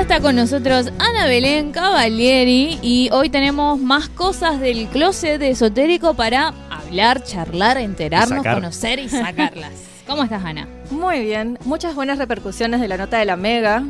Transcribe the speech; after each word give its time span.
Ya 0.00 0.16
está 0.16 0.20
con 0.20 0.34
nosotros 0.34 0.90
Ana 0.98 1.26
Belén 1.26 1.72
Cavalieri 1.72 2.78
y 2.80 3.10
hoy 3.12 3.28
tenemos 3.28 3.78
más 3.78 4.08
cosas 4.08 4.58
del 4.58 4.86
closet 4.86 5.42
esotérico 5.42 6.14
para 6.14 6.54
hablar, 6.70 7.22
charlar, 7.22 7.76
enterarnos, 7.76 8.38
Sacar. 8.38 8.54
conocer 8.54 8.98
y 8.98 9.10
sacarlas. 9.10 9.72
¿Cómo 10.06 10.22
estás, 10.22 10.42
Ana? 10.42 10.66
Muy 10.90 11.20
bien, 11.22 11.58
muchas 11.66 11.94
buenas 11.94 12.16
repercusiones 12.16 12.80
de 12.80 12.88
la 12.88 12.96
nota 12.96 13.18
de 13.18 13.26
la 13.26 13.36
Mega. 13.36 13.84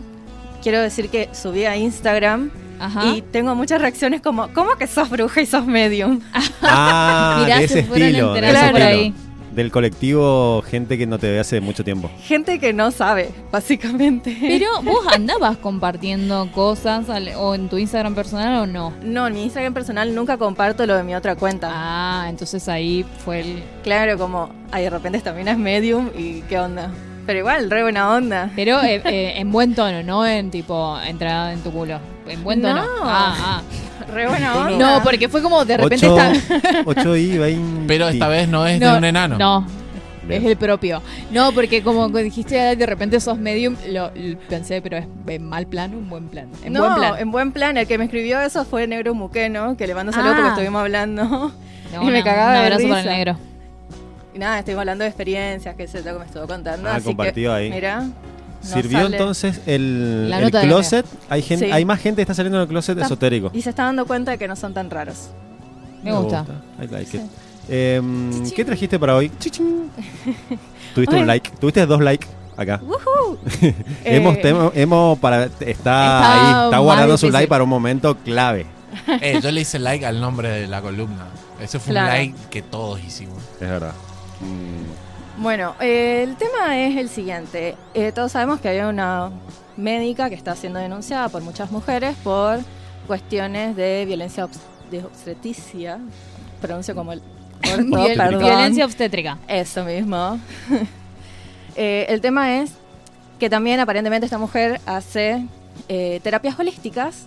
Quiero 0.64 0.80
decir 0.82 1.10
que 1.10 1.28
subí 1.32 1.64
a 1.64 1.76
Instagram 1.76 2.50
Ajá. 2.80 3.06
y 3.06 3.22
tengo 3.22 3.54
muchas 3.54 3.80
reacciones 3.80 4.20
como, 4.20 4.52
¿cómo 4.52 4.74
que 4.74 4.88
sos 4.88 5.08
bruja 5.10 5.40
y 5.42 5.46
sos 5.46 5.64
medium? 5.64 6.20
Ah, 6.62 7.42
Mirá, 7.44 7.58
de 7.60 7.68
se 7.68 7.78
ese 7.80 7.88
fueron 7.88 8.08
estilo. 8.08 8.32
de 8.32 8.38
enterando 8.40 8.60
ese 8.66 8.70
por 8.72 8.80
estilo. 8.80 9.00
ahí. 9.00 9.14
Del 9.50 9.72
colectivo 9.72 10.62
gente 10.62 10.96
que 10.96 11.06
no 11.06 11.18
te 11.18 11.30
ve 11.30 11.40
hace 11.40 11.60
mucho 11.60 11.82
tiempo. 11.82 12.08
Gente 12.22 12.58
que 12.60 12.72
no 12.72 12.90
sabe, 12.92 13.30
básicamente. 13.50 14.36
Pero 14.40 14.66
vos 14.82 15.04
andabas 15.12 15.56
compartiendo 15.56 16.48
cosas 16.52 17.10
al- 17.10 17.32
o 17.36 17.54
en 17.54 17.68
tu 17.68 17.76
Instagram 17.78 18.14
personal 18.14 18.62
o 18.62 18.66
no. 18.66 18.92
No, 19.02 19.26
en 19.26 19.34
mi 19.34 19.42
Instagram 19.44 19.74
personal 19.74 20.14
nunca 20.14 20.36
comparto 20.38 20.86
lo 20.86 20.96
de 20.96 21.02
mi 21.02 21.14
otra 21.14 21.34
cuenta. 21.34 21.68
Ah, 21.72 22.26
entonces 22.28 22.68
ahí 22.68 23.04
fue 23.24 23.40
el... 23.40 23.62
Claro, 23.82 24.16
como, 24.18 24.50
ay, 24.70 24.84
de 24.84 24.90
repente 24.90 25.18
esta 25.18 25.32
mina 25.32 25.50
es 25.52 25.58
medium 25.58 26.10
y 26.16 26.42
qué 26.42 26.58
onda. 26.58 26.90
Pero 27.26 27.40
igual, 27.40 27.70
re 27.70 27.82
buena 27.82 28.14
onda. 28.14 28.50
Pero 28.56 28.80
eh, 28.82 29.02
eh, 29.04 29.32
en 29.36 29.50
buen 29.50 29.74
tono, 29.74 30.02
no 30.02 30.26
en 30.26 30.50
tipo 30.50 30.98
entrada 31.00 31.52
en 31.52 31.60
tu 31.60 31.70
culo. 31.72 31.98
En 32.28 32.42
buen 32.44 32.62
tono. 32.62 32.76
No. 32.84 32.88
Ah, 33.02 33.62
Re 34.12 34.28
buena 34.28 34.54
onda. 34.56 34.78
No, 34.98 35.02
porque 35.02 35.28
fue 35.28 35.42
como 35.42 35.64
de 35.64 35.76
repente 35.76 36.06
8, 36.06 36.84
está... 36.84 37.18
y 37.18 37.38
20. 37.38 37.84
Pero 37.86 38.08
esta 38.08 38.28
vez 38.28 38.48
no 38.48 38.66
es 38.66 38.80
de 38.80 38.86
No, 38.86 38.96
un 38.98 39.04
enano. 39.04 39.38
No, 39.38 39.66
Bien. 40.26 40.42
es 40.42 40.48
el 40.48 40.56
propio. 40.56 41.02
No, 41.30 41.52
porque 41.52 41.82
como 41.82 42.08
dijiste 42.08 42.60
"Ay, 42.60 42.76
de 42.76 42.86
repente 42.86 43.18
sos 43.20 43.38
medium, 43.38 43.76
lo, 43.88 44.10
lo 44.14 44.38
pensé, 44.48 44.80
pero 44.82 44.96
es 44.98 45.06
en 45.26 45.44
mal 45.48 45.66
plan, 45.66 45.94
un 45.94 46.08
buen 46.08 46.28
plan. 46.28 46.48
En 46.64 46.72
no, 46.72 46.80
buen 46.80 46.94
plan. 46.94 47.14
en 47.18 47.30
buen 47.30 47.52
plan. 47.52 47.76
El 47.76 47.86
que 47.86 47.98
me 47.98 48.04
escribió 48.04 48.40
eso 48.40 48.64
fue 48.64 48.86
Negro 48.86 49.14
Muqueno, 49.14 49.76
que 49.76 49.86
le 49.86 49.94
mando 49.94 50.12
saludos 50.12 50.34
Ah. 50.34 50.36
porque 50.38 50.48
estuvimos 50.50 50.80
hablando. 50.82 51.24
No, 51.92 52.02
y 52.02 52.06
me 52.06 52.18
no, 52.18 52.24
cagaba 52.24 52.48
Un 52.48 52.54
de 52.54 52.60
abrazo 52.60 52.82
para 52.88 53.00
el 53.00 53.04
risa. 53.06 53.16
negro. 53.16 53.36
Y 54.34 54.38
nada, 54.38 54.58
estuvimos 54.60 54.80
hablando 54.82 55.02
de 55.04 55.08
experiencias, 55.10 55.74
que 55.74 55.82
es 55.84 55.94
lo 55.94 56.02
que 56.04 56.18
me 56.20 56.24
estuvo 56.24 56.46
contando. 56.46 56.88
Ah, 56.88 56.94
así 56.96 57.06
compartido 57.06 57.52
que, 57.52 57.58
ahí. 57.58 57.70
Mira. 57.70 58.04
¿Sirvió 58.60 59.00
sale. 59.02 59.16
entonces 59.16 59.60
el, 59.66 60.30
el 60.32 60.50
closet? 60.50 61.06
Hay, 61.28 61.42
gente, 61.42 61.66
Sí. 61.66 61.72
hay 61.72 61.84
más 61.84 61.98
gente 62.00 62.16
que 62.16 62.22
está 62.22 62.34
saliendo 62.34 62.58
del 62.58 62.68
closet 62.68 62.96
Está- 62.96 63.06
esotérico. 63.06 63.50
Y 63.54 63.62
se 63.62 63.70
está 63.70 63.84
dando 63.84 64.06
cuenta 64.06 64.32
de 64.32 64.38
que 64.38 64.46
no 64.48 64.56
son 64.56 64.74
tan 64.74 64.90
raros. 64.90 65.30
Me 66.02 66.12
gusta. 66.12 66.44
I 66.82 66.86
like 66.88 67.10
Sí. 67.10 67.16
it. 67.18 67.22
Em. 67.68 68.50
¿Qué 68.50 68.64
trajiste 68.64 68.98
para 68.98 69.16
hoy? 69.16 69.30
Tuviste 70.94 71.16
un 71.16 71.26
like. 71.26 71.50
Tuviste 71.60 71.86
dos 71.86 72.00
likes 72.00 72.26
acá. 72.56 72.80
¡Woohoo! 72.82 73.38
hemos, 74.04 74.36
Eh, 74.36 74.40
temo- 74.42 74.72
hemos 74.74 75.18
para, 75.18 75.44
está, 75.44 75.64
Está 75.70 76.32
ahí, 76.60 76.64
está 76.66 76.78
guardando 76.78 77.16
su 77.18 77.30
like 77.30 77.48
para 77.48 77.64
un 77.64 77.70
momento 77.70 78.16
clave. 78.18 78.66
Eh, 79.20 79.40
yo 79.42 79.50
le 79.50 79.60
hice 79.60 79.78
like 79.78 80.04
al 80.04 80.20
nombre 80.20 80.48
de 80.50 80.66
la 80.66 80.82
columna. 80.82 81.26
Ese 81.60 81.78
fue 81.78 81.92
Claro. 81.92 82.08
un 82.08 82.12
like 82.14 82.34
que 82.50 82.62
todos 82.62 82.98
hicimos. 83.04 83.38
Es 83.60 83.68
verdad. 83.68 83.92
Mm, 84.40 85.09
Bueno, 85.40 85.74
eh, 85.80 86.22
el 86.28 86.36
tema 86.36 86.78
es 86.78 86.96
el 86.96 87.08
siguiente. 87.08 87.74
Eh, 87.94 88.12
todos 88.12 88.32
sabemos 88.32 88.60
que 88.60 88.68
había 88.68 88.88
una 88.88 89.30
médica 89.76 90.28
que 90.28 90.34
está 90.34 90.54
siendo 90.54 90.78
denunciada 90.78 91.28
por 91.30 91.42
muchas 91.42 91.70
mujeres 91.70 92.14
por 92.22 92.58
cuestiones 93.06 93.74
de 93.74 94.04
violencia 94.06 94.44
obs- 94.46 94.60
de 94.90 94.98
obstetricia. 95.04 95.98
Pronuncio 96.60 96.94
como 96.94 97.12
el 97.14 97.22
Viol- 97.62 97.90
perdón. 98.16 98.40
violencia 98.42 98.84
obstétrica. 98.84 99.38
Eso 99.48 99.84
mismo. 99.84 100.38
Eh, 101.76 102.06
el 102.12 102.20
tema 102.20 102.56
es 102.60 102.72
que 103.38 103.48
también 103.48 103.78
aparentemente 103.78 104.26
esta 104.26 104.38
mujer 104.38 104.80
hace 104.86 105.46
terapias 105.86 106.58
holísticas 106.58 107.26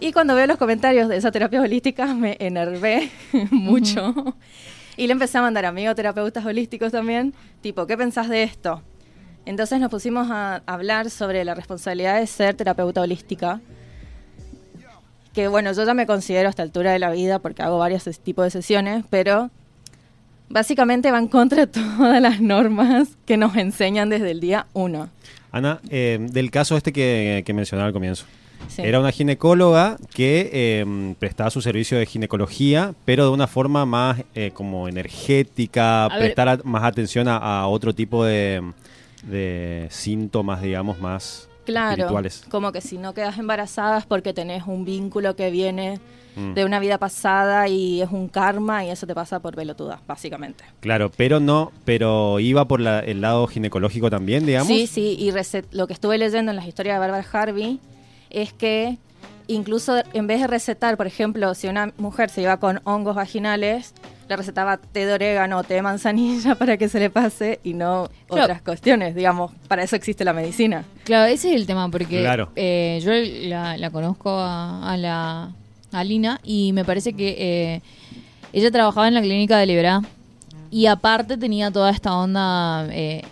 y 0.00 0.10
cuando 0.12 0.34
veo 0.34 0.46
los 0.46 0.56
comentarios 0.56 1.06
de 1.10 1.18
esas 1.18 1.30
terapias 1.32 1.62
holísticas 1.62 2.16
me 2.16 2.34
enervé 2.40 3.10
mucho. 3.50 4.34
Y 4.96 5.06
le 5.06 5.12
empecé 5.12 5.38
a 5.38 5.42
mandar 5.42 5.64
amigos 5.64 5.94
terapeutas 5.94 6.44
holísticos 6.44 6.92
también, 6.92 7.34
tipo, 7.60 7.86
¿qué 7.86 7.96
pensás 7.96 8.28
de 8.28 8.42
esto? 8.42 8.82
Entonces 9.46 9.80
nos 9.80 9.90
pusimos 9.90 10.30
a 10.30 10.62
hablar 10.66 11.10
sobre 11.10 11.44
la 11.44 11.54
responsabilidad 11.54 12.18
de 12.18 12.26
ser 12.26 12.54
terapeuta 12.54 13.00
holística. 13.00 13.60
Que 15.32 15.48
bueno, 15.48 15.72
yo 15.72 15.84
ya 15.84 15.94
me 15.94 16.06
considero 16.06 16.48
a 16.48 16.50
esta 16.50 16.62
altura 16.62 16.92
de 16.92 16.98
la 16.98 17.10
vida 17.10 17.40
porque 17.40 17.62
hago 17.62 17.78
varios 17.78 18.04
tipos 18.20 18.44
de 18.44 18.50
sesiones, 18.50 19.04
pero 19.10 19.50
básicamente 20.48 21.10
van 21.10 21.28
contra 21.28 21.66
todas 21.98 22.22
las 22.22 22.40
normas 22.40 23.08
que 23.26 23.36
nos 23.36 23.56
enseñan 23.56 24.08
desde 24.08 24.30
el 24.30 24.40
día 24.40 24.66
uno. 24.72 25.10
Ana, 25.50 25.80
eh, 25.90 26.18
del 26.20 26.50
caso 26.50 26.76
este 26.76 26.92
que 26.92 27.52
mencionaba 27.52 27.88
al 27.88 27.92
comienzo. 27.92 28.26
Sí. 28.68 28.82
Era 28.82 28.98
una 29.00 29.12
ginecóloga 29.12 29.96
que 30.12 30.50
eh, 30.52 31.14
prestaba 31.18 31.50
su 31.50 31.60
servicio 31.62 31.96
de 31.98 32.06
ginecología, 32.06 32.94
pero 33.04 33.24
de 33.24 33.30
una 33.30 33.46
forma 33.46 33.86
más 33.86 34.22
eh, 34.34 34.50
como 34.52 34.88
energética, 34.88 36.06
A 36.06 36.18
prestar 36.18 36.48
a- 36.48 36.58
más 36.64 36.82
atención 36.84 37.28
a, 37.28 37.36
a 37.36 37.66
otro 37.68 37.94
tipo 37.94 38.24
de, 38.24 38.62
de 39.22 39.86
síntomas, 39.90 40.62
digamos, 40.62 40.98
más 41.00 41.48
Claro, 41.64 42.08
como 42.50 42.72
que 42.72 42.82
si 42.82 42.98
no 42.98 43.14
quedas 43.14 43.38
embarazada 43.38 43.96
es 43.98 44.04
porque 44.04 44.34
tenés 44.34 44.64
un 44.66 44.84
vínculo 44.84 45.34
que 45.36 45.50
viene 45.50 45.98
Mm. 46.36 46.54
de 46.54 46.64
una 46.64 46.80
vida 46.80 46.98
pasada 46.98 47.68
y 47.68 48.02
es 48.02 48.10
un 48.10 48.26
karma 48.26 48.84
y 48.84 48.90
eso 48.90 49.06
te 49.06 49.14
pasa 49.14 49.38
por 49.38 49.54
pelotuda, 49.54 50.00
básicamente. 50.04 50.64
Claro, 50.80 51.08
pero 51.16 51.38
no, 51.38 51.70
pero 51.84 52.40
iba 52.40 52.66
por 52.66 52.80
la- 52.80 52.98
el 52.98 53.20
lado 53.20 53.46
ginecológico 53.46 54.10
también, 54.10 54.44
digamos. 54.44 54.66
Sí, 54.66 54.88
sí, 54.88 55.14
y 55.16 55.30
lo 55.70 55.86
que 55.86 55.92
estuve 55.92 56.18
leyendo 56.18 56.50
en 56.50 56.56
las 56.56 56.66
historias 56.66 56.96
de 56.96 56.98
Barbara 56.98 57.24
Harvey 57.32 57.78
es 58.34 58.52
que 58.52 58.98
incluso 59.46 60.02
en 60.12 60.26
vez 60.26 60.40
de 60.40 60.46
recetar, 60.46 60.96
por 60.96 61.06
ejemplo, 61.06 61.54
si 61.54 61.68
una 61.68 61.92
mujer 61.98 62.30
se 62.30 62.42
iba 62.42 62.56
con 62.58 62.80
hongos 62.84 63.14
vaginales, 63.14 63.92
le 64.28 64.36
recetaba 64.36 64.78
té 64.78 65.04
de 65.04 65.12
orégano 65.12 65.58
o 65.58 65.64
té 65.64 65.74
de 65.74 65.82
manzanilla 65.82 66.54
para 66.58 66.76
que 66.78 66.88
se 66.88 66.98
le 66.98 67.10
pase 67.10 67.60
y 67.62 67.74
no 67.74 68.08
Claro. 68.26 68.44
otras 68.44 68.62
cuestiones, 68.62 69.14
digamos, 69.14 69.52
para 69.68 69.82
eso 69.82 69.96
existe 69.96 70.24
la 70.24 70.32
medicina. 70.32 70.84
Claro, 71.04 71.26
ese 71.26 71.50
es 71.50 71.56
el 71.56 71.66
tema, 71.66 71.90
porque 71.90 72.20
Claro. 72.20 72.50
eh, 72.56 73.00
yo 73.04 73.12
la, 73.48 73.76
la 73.76 73.90
conozco 73.90 74.30
a, 74.30 74.90
a 74.92 74.96
la 74.96 75.50
a 75.92 76.02
Lina 76.04 76.40
y 76.42 76.72
me 76.72 76.84
parece 76.84 77.12
que 77.12 77.36
eh, 77.38 77.82
ella 78.52 78.70
trabajaba 78.70 79.06
en 79.08 79.14
la 79.14 79.20
clínica 79.20 79.58
de 79.58 79.66
Liberá 79.66 80.00
y 80.70 80.86
aparte 80.86 81.36
tenía 81.36 81.70
toda 81.70 81.90
esta 81.90 82.16
onda 82.16 82.88
eh, 82.90 83.22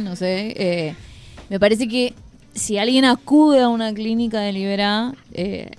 no 0.00 0.16
sé. 0.16 0.54
eh, 0.56 0.94
me 1.50 1.58
parece 1.60 1.88
que 1.88 2.14
si 2.58 2.78
alguien 2.78 3.04
acude 3.04 3.60
a 3.60 3.68
una 3.68 3.92
clínica 3.92 4.40
de 4.40 4.52
Liberá, 4.52 5.14
eh, 5.32 5.70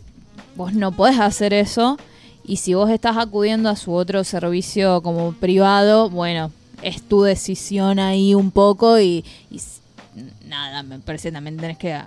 vos 0.56 0.74
no 0.74 0.92
podés 0.92 1.20
hacer 1.20 1.54
eso. 1.54 1.98
Y 2.44 2.58
si 2.58 2.74
vos 2.74 2.90
estás 2.90 3.18
acudiendo 3.18 3.70
a 3.70 3.76
su 3.76 3.94
otro 3.94 4.24
servicio 4.24 5.02
como 5.02 5.34
privado, 5.34 6.10
bueno, 6.10 6.52
es 6.82 7.02
tu 7.02 7.22
decisión 7.22 8.00
ahí 8.00 8.34
un 8.34 8.52
poco 8.52 9.00
y, 9.00 9.24
y 9.52 9.62
nada, 10.48 10.82
me 10.84 11.00
parece 11.00 11.32
también 11.32 11.58
tenés 11.58 11.78
que 11.78 12.00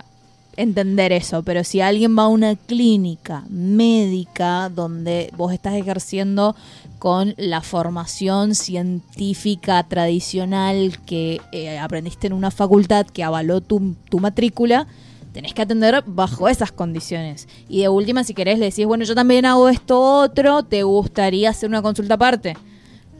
entender 0.57 1.11
eso. 1.11 1.43
Pero 1.43 1.63
si 1.63 1.81
alguien 1.81 2.17
va 2.17 2.23
a 2.23 2.27
una 2.27 2.55
clínica 2.55 3.43
médica 3.49 4.69
donde 4.69 5.31
vos 5.35 5.53
estás 5.53 5.75
ejerciendo 5.75 6.55
con 6.99 7.33
la 7.37 7.61
formación 7.61 8.55
científica 8.55 9.83
tradicional 9.83 10.99
que 11.05 11.41
eh, 11.51 11.77
aprendiste 11.77 12.27
en 12.27 12.33
una 12.33 12.51
facultad 12.51 13.05
que 13.05 13.23
avaló 13.23 13.61
tu, 13.61 13.95
tu 14.09 14.19
matrícula, 14.19 14.87
tenés 15.33 15.53
que 15.53 15.61
atender 15.63 16.03
bajo 16.05 16.47
esas 16.47 16.71
condiciones. 16.71 17.47
Y 17.67 17.81
de 17.81 17.89
última, 17.89 18.23
si 18.23 18.33
querés, 18.33 18.59
le 18.59 18.65
decís, 18.65 18.85
bueno, 18.85 19.03
yo 19.03 19.15
también 19.15 19.45
hago 19.45 19.67
esto 19.67 19.99
otro, 20.01 20.63
¿te 20.63 20.83
gustaría 20.83 21.49
hacer 21.49 21.67
una 21.67 21.81
consulta 21.81 22.13
aparte? 22.13 22.55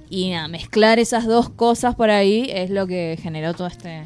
Y 0.09 0.29
nada, 0.29 0.47
mezclar 0.47 0.99
esas 0.99 1.25
dos 1.25 1.49
cosas 1.49 1.95
por 1.95 2.11
ahí 2.11 2.47
es 2.53 2.69
lo 2.69 2.87
que 2.87 3.17
generó 3.21 3.53
todo 3.53 3.67
este... 3.67 4.03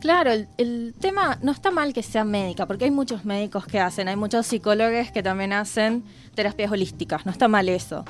Claro, 0.00 0.32
el, 0.32 0.94
tema 0.98 1.38
no 1.42 1.52
está 1.52 1.70
mal 1.70 1.92
que 1.92 2.02
sea 2.02 2.24
médica, 2.24 2.66
porque 2.66 2.86
hay 2.86 2.90
muchos 2.90 3.26
médicos 3.26 3.66
que 3.66 3.78
hacen, 3.78 4.08
hay 4.08 4.16
muchos 4.16 4.46
psicólogos 4.46 5.10
que 5.12 5.22
también 5.22 5.52
hacen 5.52 6.04
terapias 6.34 6.72
holísticas, 6.72 7.26
no 7.26 7.32
está 7.32 7.48
mal 7.48 7.68
eso. 7.68 8.06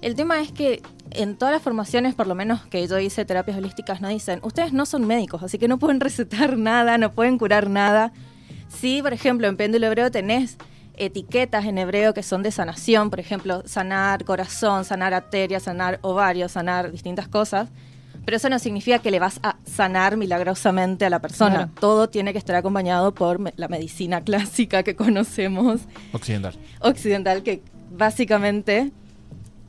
El 0.00 0.16
tema 0.16 0.40
es 0.40 0.50
que 0.50 0.82
en 1.12 1.36
todas 1.36 1.54
las 1.54 1.62
formaciones, 1.62 2.16
por 2.16 2.26
lo 2.26 2.34
menos 2.34 2.66
que 2.66 2.86
yo 2.86 2.98
hice 2.98 3.24
terapias 3.24 3.56
holísticas, 3.56 4.00
no 4.00 4.08
dicen, 4.08 4.40
ustedes 4.42 4.72
no 4.72 4.84
son 4.84 5.06
médicos, 5.06 5.44
así 5.44 5.58
que 5.58 5.68
no 5.68 5.78
pueden 5.78 6.00
recetar 6.08 6.56
nada, 6.56 6.98
no 6.98 7.12
pueden 7.12 7.38
curar 7.38 7.70
nada. 7.70 8.12
Sí, 8.68 9.00
por 9.00 9.12
ejemplo, 9.12 9.46
en 9.46 9.56
péndulo 9.56 9.86
hebreo 9.86 10.10
tenés 10.10 10.56
etiquetas 10.96 11.66
en 11.66 11.78
hebreo 11.78 12.14
que 12.14 12.24
son 12.24 12.42
de 12.42 12.50
sanación, 12.50 13.10
por 13.10 13.20
ejemplo, 13.20 13.62
sanar 13.64 14.24
corazón, 14.24 14.84
sanar 14.84 15.14
arterias, 15.14 15.62
sanar 15.62 16.00
ovarios, 16.02 16.52
sanar 16.52 16.90
distintas 16.90 17.28
cosas. 17.28 17.68
Pero 18.28 18.36
eso 18.36 18.50
no 18.50 18.58
significa 18.58 18.98
que 18.98 19.10
le 19.10 19.18
vas 19.20 19.40
a 19.42 19.56
sanar 19.64 20.18
milagrosamente 20.18 21.06
a 21.06 21.08
la 21.08 21.18
persona. 21.18 21.54
Claro. 21.54 21.70
Todo 21.80 22.10
tiene 22.10 22.32
que 22.32 22.38
estar 22.38 22.54
acompañado 22.56 23.14
por 23.14 23.38
me- 23.38 23.54
la 23.56 23.68
medicina 23.68 24.20
clásica 24.24 24.82
que 24.82 24.94
conocemos, 24.94 25.80
Occidental. 26.12 26.54
occidental, 26.80 27.42
que 27.42 27.62
básicamente 27.90 28.92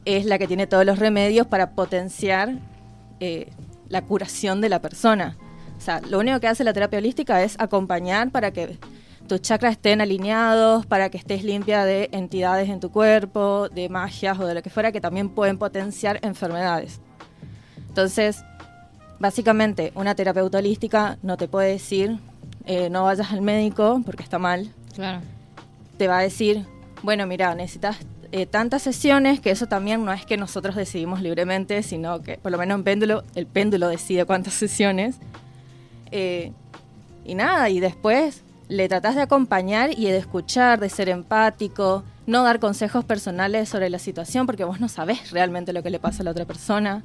es 0.03 0.25
la 0.25 0.37
que 0.37 0.45
tiene 0.45 0.67
todos 0.67 0.85
los 0.85 0.99
remedios 0.99 1.47
para 1.47 1.71
potenciar 1.71 2.55
eh, 3.21 3.49
la 3.87 4.01
curación 4.01 4.59
de 4.59 4.67
la 4.67 4.81
persona. 4.81 5.37
O 5.77 5.81
sea, 5.81 6.01
lo 6.01 6.19
único 6.19 6.41
que 6.41 6.47
hace 6.49 6.65
la 6.65 6.73
terapia 6.73 6.99
holística 6.99 7.41
es 7.41 7.55
acompañar 7.59 8.29
para 8.29 8.51
que 8.51 8.77
tus 9.29 9.41
chakras 9.41 9.71
estén 9.71 10.01
alineados, 10.01 10.85
para 10.85 11.09
que 11.09 11.17
estés 11.17 11.45
limpia 11.45 11.85
de 11.85 12.09
entidades 12.11 12.67
en 12.67 12.81
tu 12.81 12.91
cuerpo, 12.91 13.69
de 13.69 13.87
magias 13.87 14.37
o 14.37 14.45
de 14.45 14.53
lo 14.53 14.61
que 14.61 14.69
fuera 14.69 14.91
que 14.91 14.99
también 14.99 15.29
pueden 15.29 15.57
potenciar 15.57 16.19
enfermedades. 16.23 16.99
Entonces, 17.87 18.43
básicamente, 19.19 19.91
una 19.95 20.15
terapeuta 20.15 20.57
holística 20.57 21.17
no 21.21 21.37
te 21.37 21.47
puede 21.47 21.71
decir 21.71 22.19
eh, 22.65 22.89
no 22.89 23.03
vayas 23.03 23.31
al 23.31 23.41
médico 23.41 24.01
porque 24.05 24.21
está 24.21 24.37
mal. 24.37 24.71
Claro. 24.93 25.21
Te 25.97 26.07
va 26.07 26.19
a 26.19 26.21
decir, 26.21 26.65
bueno, 27.01 27.25
mira, 27.25 27.55
necesitas 27.55 27.97
eh, 28.31 28.45
tantas 28.45 28.83
sesiones 28.83 29.39
que 29.39 29.49
eso 29.49 29.65
también 29.65 30.05
no 30.05 30.13
es 30.13 30.23
que 30.23 30.37
nosotros 30.37 30.75
decidimos 30.75 31.21
libremente, 31.21 31.81
sino 31.81 32.21
que 32.21 32.37
por 32.37 32.51
lo 32.51 32.59
menos 32.59 32.77
en 32.77 32.83
péndulo, 32.83 33.23
el 33.33 33.47
péndulo 33.47 33.87
decide 33.87 34.25
cuántas 34.25 34.53
sesiones. 34.65 35.15
Eh, 36.11 36.51
y 37.25 37.33
nada, 37.33 37.69
y 37.69 37.79
después 37.79 38.43
le 38.67 38.87
tratás 38.87 39.15
de 39.15 39.23
acompañar 39.23 39.91
y 39.97 40.05
de 40.05 40.17
escuchar, 40.17 40.79
de 40.79 40.89
ser 40.89 41.09
empático, 41.09 42.03
no 42.27 42.43
dar 42.43 42.59
consejos 42.59 43.03
personales 43.03 43.67
sobre 43.67 43.89
la 43.89 43.97
situación 43.97 44.45
porque 44.45 44.63
vos 44.63 44.79
no 44.79 44.89
sabés 44.89 45.31
realmente 45.31 45.73
lo 45.73 45.81
que 45.81 45.89
le 45.89 45.99
pasa 45.99 46.21
a 46.21 46.25
la 46.25 46.31
otra 46.31 46.45
persona. 46.45 47.01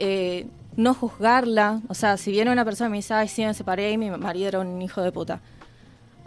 Eh, 0.00 0.48
no 0.76 0.94
juzgarla, 0.94 1.80
o 1.88 1.94
sea, 1.94 2.16
si 2.16 2.30
viene 2.30 2.50
una 2.50 2.64
persona 2.64 2.88
y 2.88 2.90
me 2.92 2.96
dice, 2.98 3.14
ay, 3.14 3.28
sí, 3.28 3.44
me 3.44 3.54
separé 3.54 3.92
y 3.92 3.98
mi 3.98 4.10
marido 4.10 4.48
era 4.48 4.60
un 4.60 4.80
hijo 4.80 5.02
de 5.02 5.12
puta. 5.12 5.40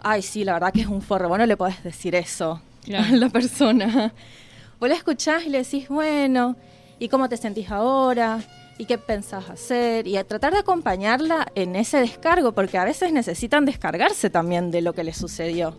Ay, 0.02 0.22
sí, 0.22 0.44
la 0.44 0.52
verdad 0.54 0.72
que 0.72 0.82
es 0.82 0.86
un 0.86 1.02
forro, 1.02 1.28
vos 1.28 1.38
no 1.38 1.46
le 1.46 1.56
podés 1.56 1.82
decir 1.82 2.14
eso 2.14 2.60
Claro. 2.84 3.04
a 3.12 3.16
la 3.16 3.28
persona. 3.28 4.12
Vos 4.78 4.88
la 4.90 4.94
escuchás 4.94 5.44
y 5.46 5.48
le 5.48 5.58
decís, 5.64 5.88
bueno, 5.88 6.54
¿y 6.98 7.08
cómo 7.08 7.28
te 7.30 7.38
sentís 7.38 7.70
ahora? 7.70 8.40
¿Y 8.76 8.84
qué 8.84 8.98
pensás 8.98 9.48
hacer? 9.48 10.06
Y 10.06 10.18
a 10.18 10.24
tratar 10.24 10.52
de 10.52 10.58
acompañarla 10.58 11.46
en 11.54 11.74
ese 11.76 11.98
descargo, 11.98 12.52
porque 12.52 12.76
a 12.76 12.84
veces 12.84 13.10
necesitan 13.10 13.64
descargarse 13.64 14.28
también 14.28 14.70
de 14.70 14.82
lo 14.82 14.92
que 14.92 15.02
les 15.02 15.16
sucedió. 15.16 15.74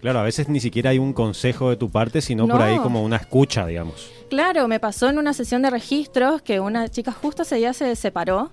Claro, 0.00 0.20
a 0.20 0.22
veces 0.22 0.48
ni 0.48 0.60
siquiera 0.60 0.90
hay 0.90 0.98
un 0.98 1.12
consejo 1.12 1.70
de 1.70 1.76
tu 1.76 1.90
parte, 1.90 2.22
sino 2.22 2.48
por 2.48 2.62
ahí 2.62 2.78
como 2.78 3.02
una 3.02 3.16
escucha, 3.16 3.66
digamos. 3.66 4.10
Claro, 4.30 4.66
me 4.66 4.80
pasó 4.80 5.08
en 5.08 5.18
una 5.18 5.34
sesión 5.34 5.62
de 5.62 5.70
registros 5.70 6.40
que 6.40 6.60
una 6.60 6.88
chica 6.88 7.12
justo 7.12 7.42
ese 7.42 7.56
día 7.56 7.72
se 7.72 7.94
separó 7.96 8.50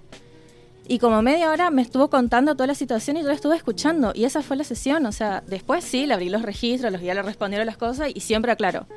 y 0.87 0.99
como 0.99 1.21
media 1.21 1.51
hora 1.51 1.69
me 1.69 1.81
estuvo 1.81 2.09
contando 2.09 2.55
toda 2.55 2.67
la 2.67 2.75
situación 2.75 3.17
y 3.17 3.21
yo 3.21 3.27
la 3.27 3.33
estuve 3.33 3.55
escuchando 3.55 4.11
y 4.15 4.23
esa 4.23 4.41
fue 4.41 4.57
la 4.57 4.63
sesión, 4.63 5.05
o 5.05 5.11
sea, 5.11 5.43
después 5.45 5.83
sí, 5.83 6.05
le 6.05 6.13
abrí 6.13 6.29
los 6.29 6.41
registros, 6.41 6.91
los 6.91 7.01
guías 7.01 7.15
le 7.15 7.23
respondieron 7.23 7.65
las 7.65 7.77
cosas 7.77 8.09
y 8.13 8.21
siempre 8.21 8.51
aclaro, 8.51 8.87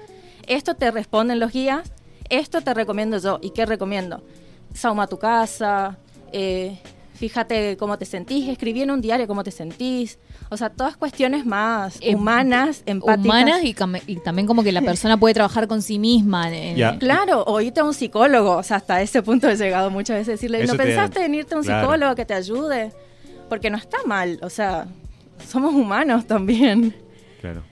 esto 0.47 0.75
te 0.75 0.91
responden 0.91 1.41
los 1.41 1.53
guías, 1.53 1.93
esto 2.29 2.61
te 2.61 2.75
recomiendo 2.75 3.19
yo 3.19 3.41
y 3.43 3.51
qué 3.51 3.67
recomiendo, 3.67 4.23
sauma 4.73 5.09
tu 5.09 5.19
casa, 5.19 5.99
eh, 6.33 6.79
fíjate 7.21 7.77
cómo 7.77 7.99
te 7.99 8.07
sentís, 8.07 8.49
escribí 8.49 8.81
en 8.81 8.91
un 8.91 9.03
diario 9.03 9.27
cómo 9.29 9.45
te 9.45 9.51
sentís, 9.51 10.19
o 10.49 10.57
sea, 10.57 10.71
todas 10.71 10.97
cuestiones 10.97 11.45
más 11.45 11.99
Eh, 12.01 12.15
humanas, 12.15 12.83
empáticas. 12.87 13.27
Humanas 13.27 13.63
y, 13.63 13.77
y 14.07 14.17
también 14.17 14.47
como 14.47 14.63
que 14.63 14.73
la 14.73 14.81
persona 14.81 15.19
puede 15.21 15.35
trabajar 15.35 15.69
con 15.69 15.83
sí 15.83 15.99
misma. 15.99 16.51
en- 16.51 16.77
Ya. 16.77 16.99
Claro, 16.99 17.45
o 17.47 17.61
irte 17.61 17.81
a 17.81 17.85
un 17.85 17.93
psicólogo, 17.93 18.57
o 18.57 18.63
sea, 18.63 18.79
hasta 18.79 19.03
ese 19.03 19.23
punto 19.23 19.51
he 19.51 19.57
llegado 19.57 19.91
muchas 19.91 20.17
veces 20.17 20.29
a 20.29 20.33
decirle, 20.33 20.63
Eso 20.63 20.73
¿no 20.73 20.79
te- 20.79 20.85
pensaste 20.87 21.23
en 21.27 21.35
irte 21.35 21.55
a 21.55 21.59
un 21.59 21.65
claro. 21.65 21.83
psicólogo 21.83 22.15
que 22.15 22.25
te 22.25 22.33
ayude? 22.33 22.93
Porque 23.51 23.69
no 23.69 23.77
está 23.77 23.99
mal, 24.07 24.39
o 24.43 24.49
sea, 24.49 24.87
somos 25.47 25.75
humanos 25.75 26.27
también. 26.27 26.95
Claro. 27.43 27.63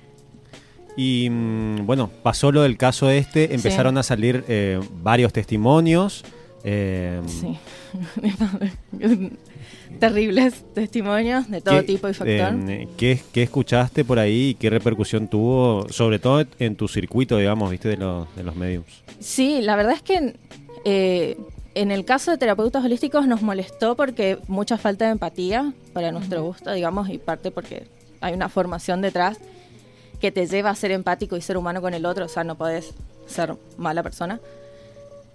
Y 0.94 1.28
mm, 1.30 1.86
bueno, 1.86 2.10
pasó 2.22 2.52
lo 2.52 2.62
del 2.62 2.76
caso 2.76 3.08
este, 3.08 3.54
empezaron 3.54 3.96
a 3.96 4.02
salir 4.02 4.44
eh, 4.46 4.78
varios 5.02 5.32
testimonios. 5.32 6.22
Eh, 6.64 7.20
Sí. 7.26 7.58
Terribles 10.00 10.64
testimonios 10.75 11.50
de 11.50 11.60
todo 11.60 11.76
¿qué- 11.81 11.82
tipo 11.82 12.08
y 12.08 12.14
factor. 12.14 12.55
eh, 12.69 12.88
¿qué, 12.96 13.20
qué 13.32 13.43
escuchaste 13.44 14.05
por 14.05 14.19
ahí 14.19 14.50
y 14.50 14.55
qué 14.55 14.70
repercusión 14.70 15.28
tuvo, 15.28 15.87
sobre 15.90 16.19
todo 16.19 16.44
en 16.58 16.76
tu 16.76 16.88
circuito, 16.88 17.37
digamos, 17.38 17.70
viste, 17.70 17.88
de 17.88 17.96
los, 17.96 18.34
de 18.37 18.43
los 18.43 18.55
mediums? 18.55 19.02
Sí, 19.19 19.60
la 19.62 19.76
verdad 19.76 19.94
es 19.94 20.02
que 20.02 20.37
eh, 20.84 21.37
en 21.75 21.90
el 21.90 22.05
caso 22.05 22.31
de 22.31 22.38
terapeutas 22.38 22.84
holísticos 22.84 23.26
nos 23.26 23.43
molestó 23.43 23.96
porque 23.96 24.38
mucha 24.46 24.78
falta 24.78 25.06
de 25.06 25.12
empatía 25.12 25.72
para 25.93 26.12
nuestro 26.12 26.43
gusto, 26.44 26.72
digamos, 26.72 27.08
y 27.08 27.19
parte 27.19 27.50
porque 27.50 27.87
hay 28.20 28.34
una 28.34 28.49
formación 28.49 29.00
detrás 29.00 29.38
que 30.20 30.31
te 30.32 30.46
lleva 30.46 30.70
a 30.70 30.75
ser 30.75 30.90
empático 30.90 31.37
y 31.37 31.40
ser 31.40 31.56
humano 31.56 31.81
con 31.81 31.94
el 31.94 32.04
otro, 32.04 32.26
o 32.26 32.28
sea, 32.28 32.44
no 32.44 32.56
podés 32.58 32.93
ser 33.26 33.54
mala 33.76 34.02
persona. 34.02 34.40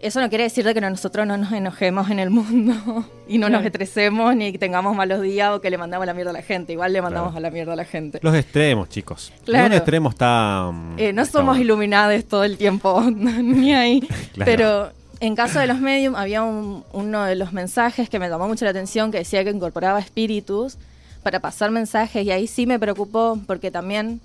Eso 0.03 0.19
no 0.19 0.27
quiere 0.29 0.43
decir 0.43 0.65
de 0.65 0.73
que 0.73 0.81
nosotros 0.81 1.25
no 1.25 1.37
nos 1.37 1.51
enojemos 1.53 2.09
en 2.09 2.19
el 2.19 2.29
mundo 2.29 3.05
y 3.27 3.37
no 3.37 3.49
nos 3.49 3.63
estresemos 3.65 4.35
ni 4.35 4.51
que 4.51 4.57
tengamos 4.59 4.95
malos 4.95 5.21
días 5.21 5.51
o 5.51 5.61
que 5.61 5.69
le 5.69 5.77
mandamos 5.77 6.05
la 6.05 6.13
mierda 6.13 6.31
a 6.31 6.33
la 6.33 6.41
gente. 6.41 6.73
Igual 6.73 6.91
le 6.93 7.01
mandamos 7.01 7.31
Claro. 7.31 7.37
a 7.37 7.49
la 7.49 7.51
mierda 7.53 7.73
a 7.73 7.75
la 7.77 7.85
gente. 7.85 8.19
Los 8.21 8.35
extremos, 8.35 8.89
chicos. 8.89 9.31
Claro. 9.45 9.67
Un 9.67 9.73
extremo 9.73 10.09
está... 10.09 10.69
mm, 10.73 10.95
Eh, 10.99 11.13
no 11.13 11.25
somos 11.25 11.57
iluminados 11.57 12.23
todo 12.25 12.43
el 12.43 12.57
tiempo, 12.57 13.01
ni 13.11 13.73
ahí. 13.73 14.01
Claro. 14.33 14.45
Pero 14.51 14.91
en 15.21 15.35
caso 15.37 15.59
de 15.59 15.67
los 15.67 15.79
medium, 15.79 16.15
había 16.15 16.43
un- 16.43 16.83
uno 16.91 17.23
de 17.23 17.35
los 17.35 17.53
mensajes 17.53 18.09
que 18.09 18.19
me 18.19 18.27
llamó 18.27 18.47
mucho 18.49 18.65
la 18.65 18.71
atención 18.71 19.09
que 19.09 19.19
decía 19.19 19.43
que 19.45 19.51
incorporaba 19.51 19.99
espíritus 19.99 20.77
para 21.23 21.39
pasar 21.39 21.71
mensajes 21.71 22.25
y 22.25 22.31
ahí 22.31 22.45
sí 22.47 22.67
me 22.67 22.77
preocupó 22.77 23.39
porque 23.47 23.71
también, 23.71 24.19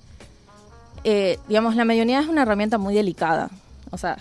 eh, 1.05 1.39
digamos, 1.47 1.77
la 1.77 1.85
mediunidad 1.85 2.23
es 2.23 2.29
una 2.29 2.43
herramienta 2.43 2.79
muy 2.79 2.95
delicada. 2.95 3.49
O 3.91 3.97
sea, 3.99 4.19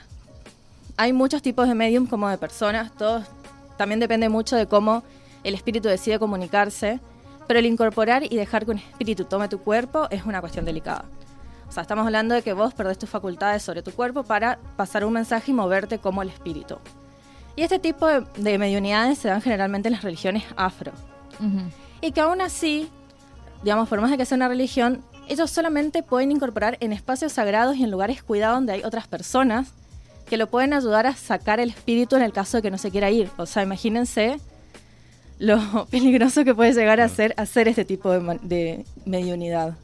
hay 0.97 1.13
muchos 1.13 1.41
tipos 1.41 1.67
de 1.67 1.75
medium 1.75 2.07
como 2.07 2.27
de 2.27 2.37
personas, 2.37 2.91
todos 2.95 3.23
también 3.77 3.99
depende 3.99 4.27
mucho 4.27 4.55
de 4.55 4.65
cómo 4.65 5.03
el 5.43 5.53
espíritu 5.53 5.87
decide 5.87 6.17
comunicarse, 6.17 6.99
pero 7.47 7.59
el 7.59 7.67
incorporar 7.67 8.23
y 8.23 8.35
dejar 8.35 8.65
que 8.65 8.71
un 8.71 8.79
espíritu 8.79 9.23
tome 9.25 9.47
tu 9.47 9.59
cuerpo 9.59 10.07
es 10.09 10.25
una 10.25 10.41
cuestión 10.41 10.65
delicada. 10.65 11.05
O 11.69 11.71
sea, 11.71 11.81
estamos 11.81 12.05
hablando 12.05 12.33
de 12.33 12.41
que 12.41 12.53
vos 12.53 12.73
perdés 12.73 12.97
tus 12.97 13.09
facultades 13.09 13.61
sobre 13.61 13.83
tu 13.83 13.91
cuerpo 13.91 14.23
para 14.23 14.57
pasar 14.75 15.05
un 15.05 15.13
mensaje 15.13 15.51
y 15.51 15.53
moverte 15.53 15.99
como 15.99 16.23
el 16.23 16.29
espíritu. 16.29 16.77
Y 17.55 17.61
este 17.61 17.77
tipo 17.77 18.07
de, 18.07 18.23
de 18.37 18.57
mediunidades 18.57 19.19
se 19.19 19.27
dan 19.27 19.41
generalmente 19.41 19.89
en 19.89 19.93
las 19.93 20.03
religiones 20.03 20.43
afro. 20.55 20.91
Y 22.01 22.11
que 22.11 22.21
aún 22.21 22.41
así, 22.41 22.89
digamos, 23.63 23.87
por 23.87 24.01
más 24.01 24.09
de 24.09 24.17
que 24.17 24.25
sea 24.25 24.35
una 24.35 24.47
religión, 24.47 25.03
ellos 25.27 25.51
solamente 25.51 26.01
pueden 26.03 26.31
incorporar 26.31 26.77
en 26.79 26.93
espacios 26.93 27.33
sagrados 27.33 27.75
y 27.75 27.83
en 27.83 27.91
lugares 27.91 28.23
cuidados 28.23 28.57
donde 28.57 28.73
hay 28.73 28.83
otras 28.83 29.07
personas 29.07 29.73
que 30.29 30.37
lo 30.37 30.47
pueden 30.47 30.73
ayudar 30.73 31.05
a 31.07 31.15
sacar 31.15 31.59
el 31.59 31.69
espíritu 31.69 32.15
en 32.15 32.21
el 32.23 32.33
caso 32.33 32.57
de 32.57 32.63
que 32.63 32.71
no 32.71 32.77
se 32.77 32.91
quiera 32.91 33.09
ir. 33.11 33.29
O 33.37 33.45
sea, 33.45 33.63
imagínense 33.63 34.39
lo 35.39 35.85
peligroso 35.91 36.43
que 36.43 36.53
puede 36.55 36.73
llegar 36.73 36.99
a 37.01 37.09
ser 37.09 37.33
hacer 37.37 37.67
este 37.67 37.85
tipo 37.85 38.11
de, 38.11 38.39
de 38.41 38.85
mediunidad. 39.05 39.75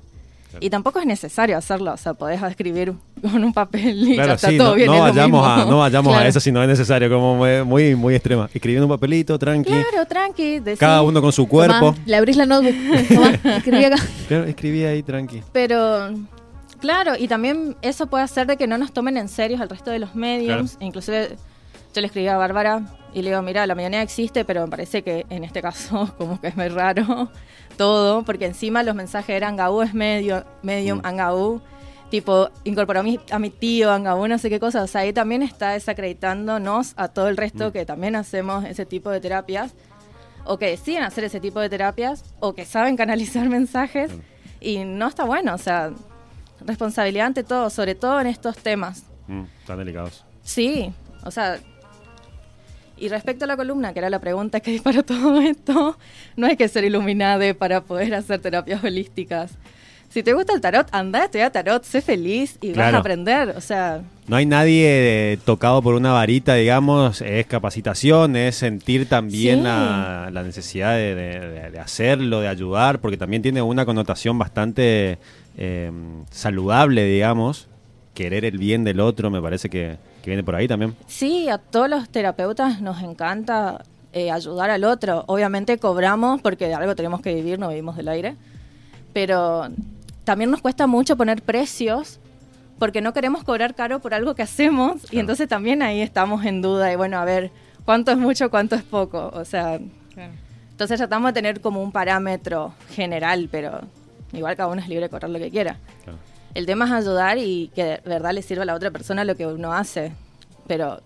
Y 0.59 0.69
tampoco 0.69 0.99
es 0.99 1.07
necesario 1.07 1.57
hacerlo, 1.57 1.93
o 1.93 1.97
sea, 1.97 2.13
podés 2.13 2.39
escribir 2.43 2.93
con 3.23 3.43
un 3.43 3.51
papel 3.53 3.97
y 4.07 4.09
ya 4.09 4.21
Claro, 4.21 4.33
está 4.33 4.49
sí, 4.49 4.57
todo 4.59 4.69
no, 4.69 4.75
bien. 4.75 4.85
no 4.87 4.99
vayamos, 4.99 5.47
a, 5.47 5.65
no 5.65 5.79
vayamos 5.79 6.13
a 6.13 6.17
Claro. 6.17 6.29
eso 6.29 6.39
si 6.39 6.51
no 6.51 6.61
es 6.61 6.69
necesario, 6.69 7.09
como 7.09 7.35
muy, 7.37 7.63
muy, 7.63 7.95
muy 7.95 8.13
extrema. 8.13 8.47
Escribiendo 8.53 8.85
un 8.85 8.91
papelito, 8.91 9.39
tranqui. 9.39 9.71
Claro, 9.71 10.05
tranqui. 10.07 10.59
decí- 10.59 10.77
Cada 10.77 11.01
uno 11.01 11.23
con 11.23 11.31
su 11.31 11.47
cuerpo. 11.47 11.93
Tomá, 11.93 11.97
le 12.05 12.15
abrís 12.15 12.37
la 12.37 12.45
notebook. 12.45 12.75
Tomá, 13.07 13.31
escribí 13.57 13.83
acá. 13.83 13.95
Claro, 14.27 14.43
escribí 14.43 14.83
ahí, 14.83 15.01
tranqui. 15.01 15.41
Pero, 15.51 16.11
claro, 16.83 17.13
y 17.17 17.27
también 17.29 17.75
eso 17.81 18.07
puede 18.07 18.23
hacer 18.25 18.45
de 18.45 18.57
que 18.57 18.67
no 18.67 18.77
nos 18.77 18.91
tomen 18.93 19.15
en 19.17 19.29
serio 19.29 19.57
al 19.61 19.69
resto 19.69 19.89
de 19.89 19.99
los 19.99 20.13
mediums. 20.15 20.75
Inclusive 20.81 21.37
yo 21.95 22.01
le 22.01 22.07
escribí 22.07 22.27
a 22.27 22.35
Bárbara 22.37 22.81
y 23.13 23.21
le 23.21 23.29
digo, 23.29 23.41
mira, 23.41 23.65
la 23.65 23.73
medianía 23.75 24.01
existe, 24.01 24.43
pero 24.45 24.61
me 24.61 24.67
parece 24.67 25.01
que 25.01 25.25
en 25.29 25.43
este 25.43 25.61
caso 25.61 26.13
como 26.17 26.39
que 26.41 26.47
es 26.49 26.55
muy 26.57 26.67
raro 26.67 27.31
todo, 27.77 28.23
porque 28.23 28.45
encima 28.45 28.83
los 28.83 28.95
mensajes 28.95 29.35
eran 29.35 29.55
Gaú 29.55 29.81
es 29.81 29.93
medio, 29.93 30.43
medium, 30.61 30.99
Mm. 30.99 31.05
Angaú, 31.05 31.61
tipo, 32.11 32.49
incorporó 32.65 32.99
a 32.99 33.03
mi, 33.03 33.19
a 33.31 33.39
mi 33.39 33.49
tío, 33.49 33.91
Angaú, 33.91 34.27
no 34.27 34.37
sé 34.37 34.49
qué 34.49 34.59
cosa. 34.59 34.83
O 34.83 34.87
sea, 34.87 35.01
ahí 35.01 35.13
también 35.13 35.41
está 35.41 35.71
desacreditándonos 35.71 36.93
a 36.97 37.07
todo 37.07 37.27
el 37.29 37.37
resto 37.37 37.69
Mm. 37.69 37.71
que 37.71 37.85
también 37.85 38.15
hacemos 38.15 38.65
ese 38.65 38.85
tipo 38.85 39.09
de 39.09 39.19
terapias, 39.19 39.73
o 40.45 40.57
que 40.57 40.67
deciden 40.67 41.03
hacer 41.03 41.23
ese 41.23 41.39
tipo 41.39 41.59
de 41.61 41.69
terapias, 41.69 42.23
o 42.39 42.53
que 42.53 42.65
saben 42.65 42.97
canalizar 42.97 43.47
mensajes, 43.59 44.09
Claro. 44.11 44.23
y 44.61 44.83
no 44.85 45.07
está 45.07 45.23
bueno, 45.23 45.53
o 45.55 45.57
sea, 45.57 45.91
responsabilidad 46.65 47.27
ante 47.27 47.43
todo, 47.43 47.69
sobre 47.69 47.95
todo 47.95 48.19
en 48.21 48.27
estos 48.27 48.57
temas. 48.57 49.03
Mm, 49.27 49.43
tan 49.65 49.77
delicados. 49.77 50.25
Sí, 50.43 50.91
o 51.23 51.31
sea, 51.31 51.57
y 52.97 53.09
respecto 53.09 53.45
a 53.45 53.47
la 53.47 53.57
columna, 53.57 53.91
que 53.93 53.99
era 53.99 54.09
la 54.09 54.19
pregunta 54.19 54.59
que 54.59 54.71
disparó 54.71 55.03
todo 55.03 55.39
esto, 55.41 55.97
no 56.35 56.47
hay 56.47 56.55
que 56.55 56.67
ser 56.67 56.83
iluminade 56.83 57.53
para 57.53 57.81
poder 57.81 58.13
hacer 58.15 58.39
terapias 58.39 58.83
holísticas. 58.83 59.51
Si 60.09 60.21
te 60.21 60.33
gusta 60.33 60.53
el 60.53 60.61
tarot, 60.61 60.87
anda 60.91 61.21
a 61.21 61.25
estudiar 61.25 61.51
tarot, 61.51 61.83
sé 61.83 61.99
feliz 61.99 62.59
y 62.61 62.71
vas 62.73 62.93
a 62.93 62.97
aprender, 62.99 63.49
o 63.57 63.61
sea, 63.61 64.03
No 64.27 64.35
hay 64.35 64.45
nadie 64.45 65.33
eh, 65.33 65.37
tocado 65.43 65.81
por 65.81 65.95
una 65.95 66.11
varita, 66.11 66.53
digamos, 66.53 67.21
es 67.21 67.47
capacitación, 67.47 68.35
es 68.35 68.55
sentir 68.57 69.09
también 69.09 69.57
Sí. 69.59 69.63
la, 69.63 70.29
la 70.31 70.43
necesidad 70.43 70.93
de- 70.93 71.15
de 71.71 71.79
hacerlo, 71.79 72.41
de 72.41 72.47
ayudar, 72.47 72.99
porque 72.99 73.17
también 73.17 73.41
tiene 73.41 73.63
una 73.63 73.87
connotación 73.87 74.37
bastante 74.37 75.17
eh, 75.57 75.91
saludable, 76.31 77.05
digamos. 77.05 77.67
Querer 78.13 78.45
el 78.45 78.57
bien 78.57 78.83
del 78.83 78.99
otro, 78.99 79.29
me 79.31 79.41
parece 79.41 79.69
que, 79.69 79.97
que 80.21 80.29
viene 80.29 80.43
por 80.43 80.55
ahí 80.55 80.67
también. 80.67 80.95
sí, 81.07 81.49
a 81.49 81.57
todos 81.57 81.89
los 81.89 82.09
terapeutas 82.09 82.79
nos 82.81 83.01
encanta 83.01 83.83
eh, 84.13 84.29
ayudar 84.31 84.69
al 84.69 84.83
otro. 84.83 85.23
Obviamente 85.27 85.77
cobramos 85.79 86.39
porque 86.41 86.67
de 86.67 86.75
algo 86.75 86.95
tenemos 86.95 87.21
que 87.21 87.33
vivir, 87.33 87.57
no 87.57 87.69
vivimos 87.69 87.95
del 87.97 88.07
aire. 88.09 88.35
pero 89.13 89.69
también 90.23 90.49
nos 90.51 90.61
cuesta 90.61 90.87
mucho 90.87 91.17
poner 91.17 91.41
precios 91.41 92.19
porque 92.79 93.01
no 93.01 93.13
queremos 93.13 93.43
cobrar 93.43 93.75
caro 93.75 93.99
por 93.99 94.13
algo 94.13 94.35
que 94.35 94.41
hacemos 94.43 95.03
y 95.05 95.07
Claro. 95.07 95.19
entonces 95.21 95.47
también 95.49 95.81
ahí 95.81 96.01
estamos 96.01 96.45
en 96.45 96.61
duda 96.61 96.91
y 96.93 96.95
bueno, 96.95 97.17
a 97.17 97.25
ver, 97.25 97.51
¿cuánto 97.85 98.11
es 98.11 98.17
mucho, 98.17 98.49
cuánto 98.49 98.75
es 98.75 98.83
poco? 98.83 99.31
O 99.33 99.43
sea, 99.45 99.79
entonces 100.71 100.97
tratamos 100.97 101.29
de 101.29 101.33
tener 101.33 101.61
como 101.61 101.81
un 101.83 101.91
parámetro 101.91 102.73
general, 102.91 103.49
pero 103.51 103.81
igual 104.33 104.55
cada 104.55 104.69
uno 104.69 104.81
es 104.81 104.87
libre 104.87 105.05
de 105.05 105.09
cobrar 105.09 105.29
lo 105.29 105.39
que 105.39 105.49
quiera. 105.49 105.77
Claro. 106.03 106.19
El 106.53 106.65
tema 106.65 106.85
es 106.85 106.91
ayudar 106.91 107.37
y 107.37 107.71
que 107.73 107.83
de 107.83 108.01
verdad 108.05 108.31
le 108.33 108.41
sirva 108.41 108.63
a 108.63 108.65
la 108.65 108.75
otra 108.75 108.91
persona 108.91 109.23
lo 109.23 109.35
que 109.35 109.47
uno 109.47 109.73
hace. 109.73 110.11
Pero 110.67 111.01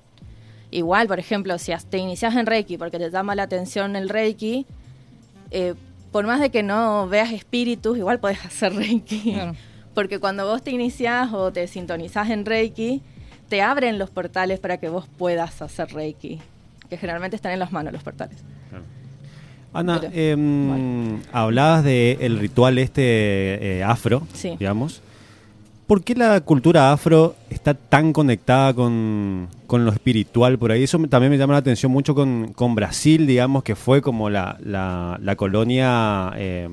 igual, 0.71 1.07
por 1.07 1.19
ejemplo, 1.19 1.57
si 1.57 1.73
te 1.89 1.97
inicias 1.97 2.35
en 2.35 2.45
Reiki 2.45 2.77
porque 2.77 2.99
te 2.99 3.09
llama 3.09 3.35
la 3.35 3.43
atención 3.43 3.95
el 3.95 4.09
Reiki, 4.09 4.65
eh, 5.51 5.73
por 6.11 6.25
más 6.25 6.41
de 6.41 6.49
que 6.49 6.63
no 6.63 7.07
veas 7.07 7.31
espíritus, 7.31 7.97
igual 7.97 8.19
podés 8.19 8.43
hacer 8.45 8.73
Reiki. 8.73 9.33
Claro. 9.33 9.55
Porque 9.93 10.19
cuando 10.19 10.45
vos 10.45 10.61
te 10.61 10.71
iniciás 10.71 11.33
o 11.33 11.51
te 11.51 11.67
sintonizás 11.67 12.29
en 12.29 12.45
Reiki, 12.45 13.01
te 13.49 13.61
abren 13.61 13.97
los 13.97 14.09
portales 14.09 14.59
para 14.59 14.77
que 14.77 14.89
vos 14.89 15.07
puedas 15.17 15.61
hacer 15.61 15.93
Reiki. 15.93 16.39
Que 16.89 16.97
generalmente 16.97 17.35
están 17.35 17.53
en 17.53 17.59
las 17.59 17.71
manos 17.71 17.93
los 17.93 18.03
portales. 18.03 18.43
Ana, 19.73 19.99
Pero- 20.01 20.13
em, 20.15 21.19
hablabas 21.31 21.83
del 21.83 22.39
ritual 22.39 22.77
este 22.77 23.77
eh, 23.79 23.83
afro, 23.83 24.23
Sí. 24.33 24.55
digamos. 24.59 25.01
¿Por 25.85 26.03
qué 26.03 26.15
la 26.15 26.41
cultura 26.41 26.91
afro 26.91 27.35
está 27.49 27.73
tan 27.73 28.11
conectada 28.11 28.73
con, 28.73 29.47
con 29.67 29.85
lo 29.85 29.91
espiritual 29.91 30.57
por 30.57 30.71
ahí? 30.71 30.83
Eso 30.83 30.97
también 31.07 31.31
me 31.31 31.37
llama 31.37 31.53
la 31.53 31.59
atención 31.59 31.91
mucho 31.91 32.13
con, 32.13 32.51
con 32.53 32.75
Brasil, 32.75 33.25
digamos, 33.25 33.63
que 33.63 33.75
fue 33.75 34.01
como 34.01 34.29
la, 34.29 34.57
la- 34.63 35.17
la 35.21 35.35
colonia 35.37 36.33
eh, 36.35 36.67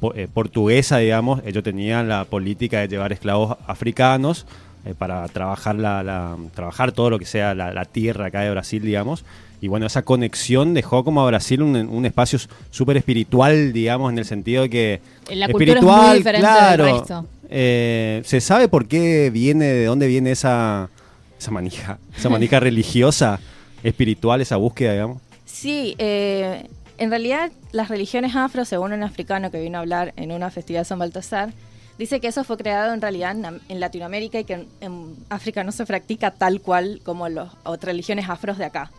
po- 0.00 0.14
eh, 0.14 0.26
portuguesa, 0.32 0.98
digamos. 0.98 1.42
Ellos 1.44 1.62
tenían 1.64 2.08
la 2.08 2.24
política 2.24 2.80
de 2.80 2.88
llevar 2.88 3.12
esclavos 3.12 3.58
africanos 3.66 4.46
eh, 4.86 4.94
para 4.96 5.26
trabajar, 5.28 5.74
la, 5.76 6.02
la- 6.02 6.36
trabajar 6.54 6.92
todo 6.92 7.10
lo 7.10 7.18
que 7.18 7.26
sea 7.26 7.54
la, 7.54 7.72
la 7.72 7.84
tierra 7.84 8.26
acá 8.26 8.40
de 8.40 8.50
Brasil, 8.50 8.82
digamos. 8.82 9.24
Y 9.60 9.68
bueno, 9.68 9.86
esa 9.86 10.02
conexión 10.02 10.74
dejó 10.74 11.02
como 11.02 11.22
a 11.22 11.26
Brasil 11.26 11.62
un, 11.62 11.76
un 11.76 12.06
espacio 12.06 12.38
súper 12.70 12.96
espiritual, 12.98 13.72
digamos, 13.72 14.12
en 14.12 14.18
el 14.18 14.24
sentido 14.26 14.62
de 14.62 14.70
que... 14.70 15.00
La 15.34 15.48
cultura 15.48 15.78
es 15.78 15.82
muy 15.82 16.16
diferente 16.18 16.46
del 16.46 16.78
resto. 16.78 17.26
Eh, 17.48 18.22
¿Se 18.24 18.40
sabe 18.40 18.68
por 18.68 18.86
qué 18.86 19.30
viene, 19.30 19.64
de 19.64 19.84
dónde 19.86 20.08
viene 20.08 20.32
esa, 20.32 20.90
esa 21.38 21.50
manija, 21.50 21.98
esa 22.16 22.28
manija 22.28 22.60
religiosa, 22.60 23.40
espiritual, 23.82 24.40
esa 24.40 24.56
búsqueda, 24.56 24.92
digamos? 24.92 25.22
Sí, 25.46 25.94
eh, 25.98 26.66
en 26.98 27.10
realidad 27.10 27.50
las 27.72 27.88
religiones 27.88 28.36
afro, 28.36 28.64
según 28.66 28.92
un 28.92 29.02
africano 29.04 29.50
que 29.50 29.60
vino 29.60 29.78
a 29.78 29.80
hablar 29.80 30.12
en 30.16 30.32
una 30.32 30.50
festividad 30.50 30.82
de 30.82 30.86
San 30.86 30.98
Baltasar, 30.98 31.50
dice 31.98 32.20
que 32.20 32.28
eso 32.28 32.44
fue 32.44 32.56
creado 32.56 32.92
en 32.94 33.00
realidad 33.00 33.32
en, 33.32 33.44
Am- 33.46 33.60
en 33.68 33.80
Latinoamérica 33.80 34.38
y 34.40 34.44
que 34.44 34.54
en, 34.54 34.68
en 34.80 35.16
África 35.30 35.64
no 35.64 35.72
se 35.72 35.86
practica 35.86 36.30
tal 36.30 36.60
cual 36.60 37.00
como 37.04 37.28
las 37.28 37.52
otras 37.64 37.92
religiones 37.92 38.28
afros 38.28 38.58
de 38.58 38.64
acá. 38.66 38.90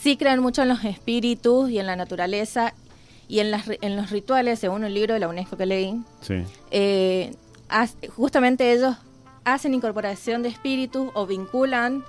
Sí 0.00 0.16
creen 0.16 0.40
mucho 0.40 0.62
en 0.62 0.68
los 0.68 0.84
espíritus 0.84 1.70
y 1.70 1.78
en 1.78 1.86
la 1.86 1.96
naturaleza 1.96 2.72
y 3.28 3.40
en, 3.40 3.50
las, 3.50 3.66
ri- 3.66 3.78
en 3.82 3.96
los 3.96 4.10
rituales, 4.10 4.58
según 4.58 4.84
un 4.84 4.94
libro 4.94 5.14
de 5.14 5.20
la 5.20 5.28
UNESCO 5.28 5.56
que 5.56 5.66
leí, 5.66 6.00
Sí. 6.22 6.34
eh, 6.70 7.34
justamente 8.16 8.72
ellos 8.72 8.96
hacen 9.44 9.74
incorporación 9.74 10.42
de 10.42 10.48
espíritus 10.50 11.10
o 11.14 11.26
vinculan 11.26 12.04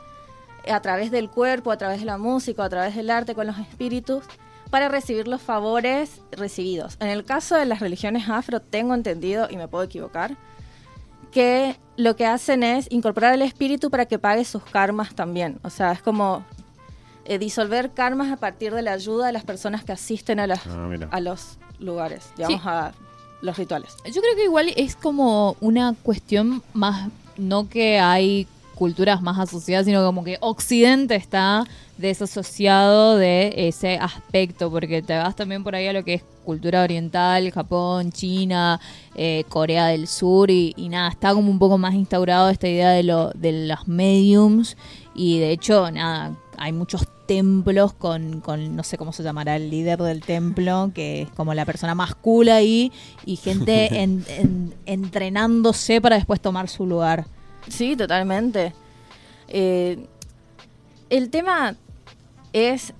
a 0.69 0.81
través 0.81 1.09
del 1.11 1.29
cuerpo, 1.29 1.71
a 1.71 1.77
través 1.77 1.99
de 1.99 2.05
la 2.05 2.17
música, 2.17 2.63
a 2.63 2.69
través 2.69 2.95
del 2.95 3.09
arte 3.09 3.33
con 3.33 3.47
los 3.47 3.57
espíritus 3.59 4.23
para 4.69 4.87
recibir 4.89 5.27
los 5.27 5.41
favores 5.41 6.21
recibidos. 6.31 6.97
En 6.99 7.07
el 7.09 7.23
caso 7.25 7.55
de 7.55 7.65
las 7.65 7.79
religiones 7.79 8.29
afro, 8.29 8.59
tengo 8.61 8.93
entendido, 8.93 9.47
y 9.49 9.57
me 9.57 9.67
puedo 9.67 9.83
equivocar, 9.83 10.35
que 11.31 11.75
lo 11.97 12.15
que 12.15 12.25
hacen 12.25 12.63
es 12.63 12.87
incorporar 12.91 13.33
el 13.33 13.41
espíritu 13.41 13.89
para 13.91 14.05
que 14.05 14.17
pague 14.19 14.45
sus 14.45 14.63
karmas 14.63 15.13
también. 15.15 15.59
O 15.63 15.69
sea, 15.69 15.91
es 15.91 16.01
como 16.01 16.43
eh, 17.25 17.37
disolver 17.37 17.91
karmas 17.91 18.31
a 18.31 18.37
partir 18.37 18.73
de 18.73 18.81
la 18.81 18.93
ayuda 18.93 19.27
de 19.27 19.33
las 19.33 19.43
personas 19.43 19.83
que 19.83 19.91
asisten 19.91 20.39
a, 20.39 20.45
Ah, 20.45 20.89
a 21.11 21.19
los 21.19 21.57
lugares, 21.79 22.31
digamos, 22.35 22.61
Sí. 22.61 22.67
a 22.67 22.91
los 23.41 23.57
rituales. 23.57 23.95
Yo 24.05 24.21
creo 24.21 24.35
que 24.35 24.43
igual 24.45 24.73
es 24.75 24.95
como 24.95 25.55
una 25.61 25.93
cuestión 26.01 26.63
más, 26.73 27.09
no 27.37 27.69
que 27.69 27.99
hay 27.99 28.47
culturas 28.79 29.21
más 29.21 29.37
asociadas, 29.37 29.85
sino 29.85 30.03
como 30.05 30.23
que 30.23 30.37
Occidente 30.39 31.13
está 31.15 31.65
desasociado 31.97 33.17
de 33.17 33.53
ese 33.67 33.97
aspecto, 33.97 34.71
porque 34.71 35.01
te 35.01 35.15
vas 35.17 35.35
también 35.35 35.63
por 35.63 35.75
ahí 35.75 35.87
a 35.87 35.93
lo 35.93 36.03
que 36.03 36.15
es 36.15 36.23
cultura 36.45 36.81
oriental, 36.83 37.51
Japón, 37.51 38.11
China, 38.11 38.79
eh, 39.15 39.43
Corea 39.49 39.87
del 39.87 40.07
Sur, 40.07 40.49
y, 40.49 40.73
y 40.77 40.89
nada, 40.89 41.09
está 41.09 41.33
como 41.33 41.51
un 41.51 41.59
poco 41.59 41.77
más 41.77 41.93
instaurado 41.93 42.49
esta 42.49 42.67
idea 42.67 42.89
de, 42.91 43.03
lo, 43.03 43.29
de 43.31 43.67
los 43.67 43.87
mediums, 43.87 44.75
y 45.13 45.39
de 45.39 45.51
hecho, 45.51 45.91
nada, 45.91 46.35
hay 46.57 46.71
muchos 46.71 47.03
templos 47.27 47.93
con, 47.93 48.41
con, 48.41 48.75
no 48.75 48.83
sé 48.83 48.97
cómo 48.97 49.13
se 49.13 49.21
llamará 49.21 49.55
el 49.55 49.69
líder 49.69 49.99
del 49.99 50.21
templo, 50.21 50.91
que 50.95 51.23
es 51.23 51.29
como 51.31 51.53
la 51.53 51.65
persona 51.65 51.93
más 51.95 52.15
cool 52.15 52.49
ahí, 52.49 52.91
y 53.25 53.35
gente 53.35 53.87
en- 54.01 54.25
en- 54.29 54.73
entrenándose 54.85 56.01
para 56.01 56.15
después 56.15 56.41
tomar 56.41 56.69
su 56.69 56.85
lugar. 56.87 57.25
Sí, 57.69 57.95
totalmente. 57.95 58.73
Eh, 59.47 60.05
el 61.09 61.29
tema 61.29 61.75
es 62.53 62.93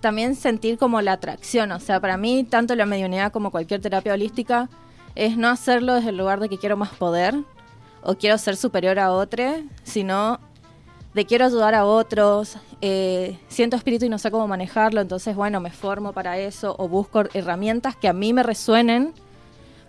también 0.00 0.34
sentir 0.34 0.78
como 0.78 1.00
la 1.00 1.12
atracción. 1.12 1.72
O 1.72 1.80
sea, 1.80 2.00
para 2.00 2.16
mí, 2.16 2.44
tanto 2.44 2.74
la 2.74 2.86
mediunidad 2.86 3.32
como 3.32 3.50
cualquier 3.50 3.80
terapia 3.80 4.14
holística 4.14 4.68
es 5.14 5.36
no 5.36 5.48
hacerlo 5.48 5.94
desde 5.94 6.10
el 6.10 6.16
lugar 6.16 6.40
de 6.40 6.48
que 6.48 6.58
quiero 6.58 6.76
más 6.76 6.90
poder 6.94 7.34
o 8.02 8.14
quiero 8.14 8.38
ser 8.38 8.56
superior 8.56 8.98
a 8.98 9.12
otro, 9.12 9.44
sino 9.82 10.38
de 11.14 11.24
quiero 11.24 11.46
ayudar 11.46 11.74
a 11.74 11.86
otros, 11.86 12.58
eh, 12.82 13.38
siento 13.48 13.74
espíritu 13.74 14.04
y 14.04 14.10
no 14.10 14.18
sé 14.18 14.30
cómo 14.30 14.46
manejarlo, 14.46 15.00
entonces 15.00 15.34
bueno, 15.34 15.60
me 15.60 15.70
formo 15.70 16.12
para 16.12 16.38
eso 16.38 16.76
o 16.78 16.88
busco 16.88 17.24
herramientas 17.32 17.96
que 17.96 18.06
a 18.06 18.12
mí 18.12 18.34
me 18.34 18.42
resuenen, 18.42 19.14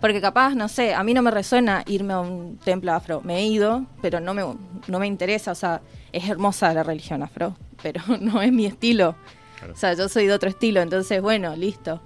porque 0.00 0.20
capaz, 0.20 0.54
no 0.54 0.68
sé, 0.68 0.94
a 0.94 1.02
mí 1.02 1.12
no 1.14 1.22
me 1.22 1.30
resuena 1.30 1.82
irme 1.86 2.12
a 2.14 2.20
un 2.20 2.56
templo 2.58 2.92
afro, 2.92 3.20
me 3.22 3.38
he 3.38 3.46
ido, 3.46 3.84
pero 4.02 4.20
no 4.20 4.34
me, 4.34 4.42
no 4.86 4.98
me 4.98 5.06
interesa, 5.06 5.52
o 5.52 5.54
sea, 5.54 5.80
es 6.12 6.28
hermosa 6.28 6.72
la 6.74 6.82
religión 6.82 7.22
afro, 7.22 7.56
pero 7.82 8.00
no 8.20 8.40
es 8.42 8.52
mi 8.52 8.66
estilo, 8.66 9.14
Claro. 9.58 9.72
o 9.74 9.76
sea, 9.76 9.94
yo 9.94 10.08
soy 10.08 10.26
de 10.28 10.32
otro 10.34 10.48
estilo, 10.48 10.80
entonces 10.80 11.20
bueno, 11.20 11.56
listo. 11.56 12.00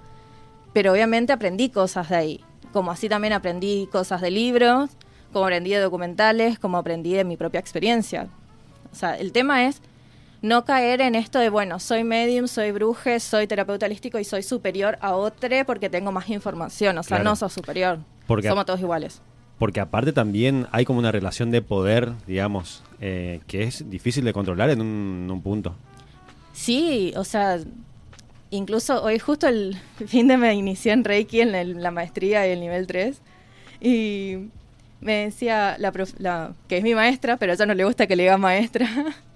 Pero 0.73 0.91
obviamente 0.91 1.31
aprendí 1.33 1.69
cosas 1.69 2.09
de 2.09 2.15
ahí, 2.15 2.43
como 2.71 2.89
así 2.89 3.07
también 3.07 3.33
aprendí 3.33 3.87
cosas 3.91 4.21
de 4.21 4.31
libros, 4.31 4.89
como 5.31 5.45
aprendí 5.45 5.69
de 5.69 5.79
documentales, 5.79 6.57
como 6.57 6.77
aprendí 6.79 7.13
de 7.13 7.23
mi 7.23 7.37
propia 7.37 7.59
experiencia. 7.59 8.27
O 8.91 8.95
sea, 8.95 9.15
el 9.17 9.31
tema 9.31 9.65
es 9.67 9.81
no 10.43 10.65
caer 10.65 11.01
en 11.01 11.15
esto 11.15 11.39
de, 11.39 11.49
bueno, 11.49 11.79
soy 11.79 12.03
medium, 12.03 12.47
soy 12.47 12.71
bruje, 12.71 13.19
soy 13.19 13.47
terapeuta 13.47 13.85
holístico 13.87 14.19
y 14.19 14.23
soy 14.25 14.43
superior 14.43 14.97
a 15.01 15.15
otro 15.15 15.49
porque 15.65 15.89
tengo 15.89 16.11
más 16.11 16.29
información. 16.29 16.97
O 16.99 17.03
sea, 17.03 17.17
Claro. 17.17 17.31
no 17.31 17.35
sos 17.35 17.51
superior. 17.53 17.97
Porque- 18.27 18.49
Somos 18.49 18.65
todos 18.65 18.79
iguales. 18.81 19.21
Porque 19.57 19.79
aparte 19.79 20.11
también 20.13 20.67
hay 20.71 20.83
como 20.85 20.99
una 20.99 21.11
relación 21.11 21.49
de 21.49 21.61
poder, 21.61 22.11
digamos, 22.27 22.83
eh, 22.99 23.39
que 23.47 23.63
es 23.63 23.89
difícil 23.89 24.25
de 24.25 24.33
controlar 24.33 24.69
en 24.69 24.81
un, 24.81 25.21
en 25.25 25.31
un 25.31 25.41
punto. 25.41 25.75
Sí, 26.51 27.13
o 27.15 27.23
sea, 27.23 27.59
incluso 28.51 29.01
hoy 29.01 29.19
justo 29.19 29.47
el 29.47 29.77
fin 30.07 30.27
de 30.27 30.37
me 30.37 30.53
inicié 30.53 30.91
en 30.91 31.03
Reiki 31.05 31.41
en 31.41 31.55
el- 31.55 31.81
la 31.81 31.91
maestría 31.91 32.45
y 32.47 32.51
el 32.51 32.59
nivel 32.59 32.85
3 32.87 33.21
y 33.79 34.49
me 35.01 35.25
decía 35.25 35.75
la, 35.79 35.91
prof- 35.91 36.15
la 36.17 36.53
que 36.67 36.77
es 36.77 36.83
mi 36.83 36.93
maestra, 36.95 37.37
pero 37.37 37.51
a 37.53 37.55
ella 37.55 37.65
no 37.65 37.73
le 37.73 37.85
gusta 37.85 38.07
que 38.07 38.15
le 38.17 38.23
diga 38.23 38.37
maestra. 38.37 38.87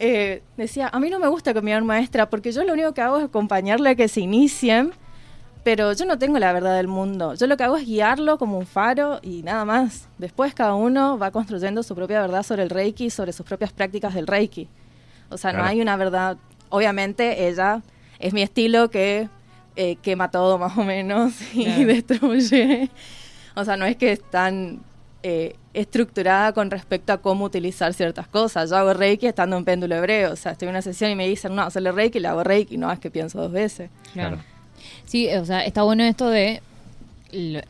eh, 0.00 0.42
decía, 0.56 0.88
a 0.92 0.98
mí 0.98 1.10
no 1.10 1.18
me 1.18 1.28
gusta 1.28 1.52
digan 1.52 1.86
maestra 1.86 2.28
porque 2.30 2.50
yo 2.52 2.64
lo 2.64 2.72
único 2.72 2.92
que 2.94 3.00
hago 3.02 3.18
es 3.18 3.24
acompañarle 3.24 3.90
a 3.90 3.94
que 3.94 4.08
se 4.08 4.20
inicien, 4.20 4.92
pero 5.62 5.92
yo 5.92 6.04
no 6.06 6.18
tengo 6.18 6.38
la 6.38 6.52
verdad 6.52 6.76
del 6.76 6.88
mundo. 6.88 7.34
Yo 7.34 7.46
lo 7.46 7.56
que 7.56 7.64
hago 7.64 7.76
es 7.76 7.86
guiarlo 7.86 8.38
como 8.38 8.58
un 8.58 8.66
faro 8.66 9.20
y 9.22 9.42
nada 9.42 9.64
más. 9.64 10.08
Después 10.18 10.54
cada 10.54 10.74
uno 10.74 11.18
va 11.18 11.30
construyendo 11.30 11.82
su 11.82 11.94
propia 11.94 12.20
verdad 12.22 12.42
sobre 12.42 12.62
el 12.62 12.70
Reiki 12.70 13.10
sobre 13.10 13.32
sus 13.32 13.44
propias 13.46 13.72
prácticas 13.72 14.14
del 14.14 14.26
Reiki. 14.26 14.68
O 15.28 15.36
sea, 15.36 15.52
no 15.52 15.62
hay 15.62 15.80
una 15.80 15.96
verdad. 15.96 16.38
Obviamente 16.70 17.46
ella 17.48 17.82
es 18.18 18.32
mi 18.32 18.42
estilo 18.42 18.90
que 18.90 19.28
eh, 19.76 19.96
quema 20.02 20.30
todo 20.30 20.58
más 20.64 20.76
o 20.78 20.82
menos 20.84 21.34
y 21.54 21.64
Claro. 21.64 21.86
destruye. 21.86 22.90
O 23.54 23.64
sea, 23.64 23.76
no 23.76 23.84
es 23.84 23.96
que 23.96 24.12
es 24.12 24.22
tan 24.30 24.80
eh, 25.22 25.56
estructurada 25.74 26.52
con 26.52 26.70
respecto 26.70 27.12
a 27.12 27.18
cómo 27.18 27.44
utilizar 27.44 27.94
ciertas 27.94 28.26
cosas. 28.26 28.70
Yo 28.70 28.76
hago 28.76 28.94
Reiki 28.94 29.26
estando 29.26 29.56
en 29.56 29.64
péndulo 29.64 29.94
hebreo. 29.94 30.32
O 30.32 30.36
sea, 30.36 30.52
estoy 30.52 30.66
en 30.66 30.70
una 30.70 30.82
sesión 30.82 31.10
y 31.10 31.14
me 31.14 31.28
dicen, 31.28 31.54
no, 31.54 31.62
hacerle 31.62 31.92
Reiki, 31.92 32.20
le 32.20 32.28
hago 32.28 32.42
Reiki. 32.42 32.76
No, 32.76 32.90
es 32.90 32.98
que 32.98 33.10
pienso 33.10 33.40
dos 33.40 33.52
veces. 33.52 33.90
Claro. 34.12 34.38
Sí, 35.04 35.28
o 35.34 35.44
sea, 35.44 35.64
está 35.64 35.82
bueno 35.82 36.04
esto 36.04 36.28
de 36.28 36.62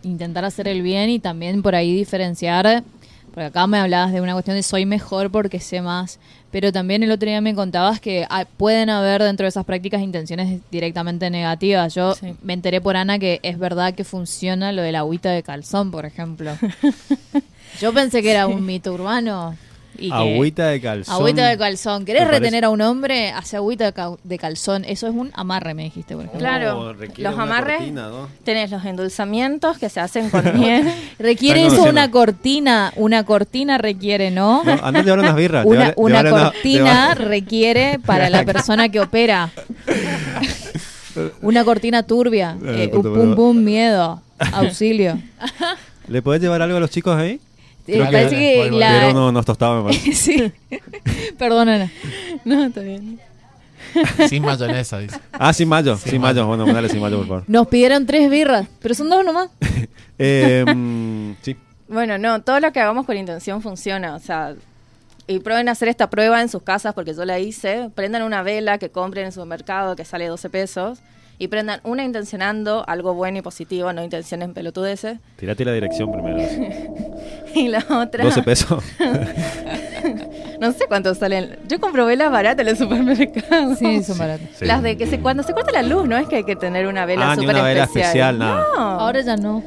intentar 0.02 0.44
hacer 0.44 0.68
el 0.68 0.82
bien 0.82 1.10
y 1.10 1.18
también 1.18 1.62
por 1.62 1.74
ahí 1.74 1.94
diferenciar, 1.94 2.82
porque 3.32 3.44
acá 3.46 3.66
me 3.66 3.78
hablabas 3.78 4.12
de 4.12 4.20
una 4.20 4.32
cuestión 4.32 4.56
de 4.56 4.62
soy 4.62 4.86
mejor 4.86 5.30
porque 5.30 5.60
sé 5.60 5.80
más, 5.82 6.18
Pero 6.50 6.72
también 6.72 7.02
el 7.04 7.12
otro 7.12 7.28
día 7.28 7.40
me 7.40 7.54
contabas 7.54 8.00
que 8.00 8.26
ah, 8.28 8.44
pueden 8.56 8.90
haber 8.90 9.22
dentro 9.22 9.44
de 9.44 9.50
esas 9.50 9.64
prácticas 9.64 10.02
intenciones 10.02 10.60
directamente 10.72 11.30
negativas. 11.30 11.94
Yo 11.94 12.14
Sí. 12.16 12.34
me 12.42 12.54
enteré 12.54 12.80
por 12.80 12.96
Ana 12.96 13.18
que 13.20 13.38
es 13.44 13.56
verdad 13.58 13.94
que 13.94 14.02
funciona 14.02 14.72
lo 14.72 14.82
de 14.82 14.90
la 14.90 14.98
agüita 15.00 15.30
de 15.30 15.42
calzón, 15.44 15.90
por 15.92 16.06
ejemplo. 16.06 16.50
Yo 17.80 17.92
pensé 17.92 18.20
que 18.22 18.32
era 18.32 18.46
un 18.48 18.66
mito 18.66 18.92
urbano. 18.92 19.56
Y 20.00 20.08
que- 20.08 20.14
Agüita 20.16 20.66
de 20.68 20.80
calzón. 20.80 21.14
Agüita 21.14 21.46
de 21.48 21.58
calzón. 21.58 22.04
¿Querés 22.04 22.26
retener 22.26 22.64
a 22.64 22.70
un 22.70 22.80
hombre? 22.80 23.30
Hace 23.32 23.56
agüita 23.56 23.84
de, 23.84 23.92
ca- 23.92 24.16
de 24.24 24.38
calzón. 24.38 24.84
Eso 24.86 25.06
es 25.06 25.14
un 25.14 25.30
amarre, 25.34 25.74
me 25.74 25.82
dijiste, 25.84 26.14
por 26.14 26.24
ejemplo. 26.24 26.40
Claro, 26.40 26.80
Oh, 26.80 26.92
los 26.92 27.34
amarres- 27.38 27.76
cortina, 27.78 28.08
¿no? 28.08 28.28
Tenés 28.44 28.70
los 28.70 28.84
endulzamientos 28.84 29.78
que 29.78 29.88
se 29.90 30.00
hacen 30.00 30.30
con 30.30 30.42
miel. 30.58 30.90
Requiere 31.18 31.66
eso 31.66 31.82
una 31.84 32.10
cortina. 32.10 32.92
Una 32.96 33.24
cortina 33.24 33.76
requiere, 33.78 34.30
¿no? 34.30 34.62
No, 34.64 34.72
andá 34.82 35.02
llevar 35.02 35.18
unas 35.20 35.36
birras. 35.36 35.66
Una, 35.66 35.94
llevar- 35.94 35.94
una 35.96 36.30
cortina 36.30 37.14
requiere 37.14 37.98
para 38.04 38.30
la 38.30 38.44
persona 38.44 38.88
que 38.88 39.00
opera. 39.00 39.50
Una 41.42 41.64
cortina 41.64 42.02
turbia. 42.04 42.56
Eh, 42.64 42.84
Eh, 42.84 42.88
pum, 42.88 43.34
pum, 43.34 43.56
miedo. 43.58 44.22
Auxilio. 44.52 45.18
¿Le 46.08 46.22
podés 46.22 46.40
llevar 46.40 46.62
algo 46.62 46.76
a 46.76 46.80
los 46.80 46.90
chicos 46.90 47.16
ahí? 47.16 47.40
Eh, 47.90 47.92
Creo 47.94 48.06
que- 48.06 48.12
parece 48.12 48.36
que 48.36 48.70
la- 48.70 49.08
unos 49.08 49.44
tostados, 49.44 49.84
me 49.84 49.90
parece. 49.90 50.12
sí. 50.14 50.52
Perdón, 51.38 51.68
Ana. 51.68 51.90
No, 52.44 52.64
está 52.66 52.80
bien. 52.80 53.18
Sin 54.28 54.42
mayonesa, 54.44 54.98
dice. 54.98 55.18
Ah, 55.32 55.52
sin 55.52 55.68
mayo. 55.68 55.96
Sin, 55.96 56.20
mayo. 56.20 56.46
Bueno, 56.46 56.64
mandale 56.64 56.88
sin 56.88 57.00
mayo, 57.00 57.16
por 57.18 57.26
favor. 57.26 57.44
Nos 57.48 57.66
pidieron 57.66 58.06
tres 58.06 58.30
birras, 58.30 58.68
pero 58.80 58.94
son 58.94 59.08
dos 59.10 59.24
nomás. 59.24 59.48
Eh, 60.22 60.66
mm, 60.66 61.32
sí. 61.40 61.56
Bueno, 61.88 62.18
no, 62.18 62.42
todo 62.42 62.60
lo 62.60 62.70
que 62.72 62.78
hagamos 62.80 63.06
con 63.06 63.16
intención 63.16 63.62
funciona. 63.62 64.14
O 64.14 64.18
sea, 64.18 64.54
y 65.26 65.38
prueben 65.38 65.70
a 65.70 65.72
hacer 65.72 65.88
esta 65.88 66.10
prueba 66.10 66.42
en 66.42 66.50
sus 66.50 66.62
casas 66.62 66.92
porque 66.92 67.14
yo 67.14 67.24
la 67.24 67.38
hice. 67.38 67.88
Prendan 67.94 68.22
una 68.24 68.42
vela 68.42 68.76
que 68.76 68.90
compren 68.90 69.22
en 69.22 69.26
el 69.28 69.32
supermercado 69.32 69.96
que 69.96 70.04
sale 70.04 70.26
12 70.26 70.50
pesos. 70.50 70.98
Y 71.40 71.48
prendan 71.48 71.80
una 71.84 72.04
intencionando 72.04 72.84
algo 72.86 73.14
bueno 73.14 73.38
y 73.38 73.42
positivo, 73.42 73.92
no 73.94 74.04
intenciones 74.04 74.50
pelotudeces. 74.50 75.18
Tirate 75.36 75.64
la 75.64 75.72
dirección 75.72 76.12
primero. 76.12 76.38
Y 77.54 77.66
la 77.66 77.84
otra. 77.90 78.22
12 78.22 78.42
pesos. 78.44 78.84
No 80.60 80.72
sé 80.72 80.84
cuánto 80.88 81.14
salen. 81.14 81.58
Yo 81.68 81.80
compro 81.80 82.04
velas 82.04 82.30
baratas 82.30 82.60
en 82.60 82.68
el 82.68 82.76
supermercado. 82.76 83.74
Sí, 83.76 84.02
son 84.04 84.18
baratos. 84.18 84.46
Sí. 84.58 84.64
Las 84.66 84.82
de 84.82 84.98
que 84.98 85.06
se, 85.06 85.18
cuando 85.18 85.42
se 85.42 85.54
corta 85.54 85.72
la 85.72 85.82
luz, 85.82 86.06
no 86.06 86.18
es 86.18 86.28
que 86.28 86.36
hay 86.36 86.44
que 86.44 86.54
tener 86.54 86.86
una 86.86 87.06
vela 87.06 87.32
Ah, 87.32 87.36
ni 87.36 87.46
vela 87.46 87.60
especial. 87.72 88.02
especial, 88.04 88.38
nada. 88.38 88.66
No. 88.76 88.82
Ahora 89.00 89.22
ya 89.22 89.36
no. 89.38 89.62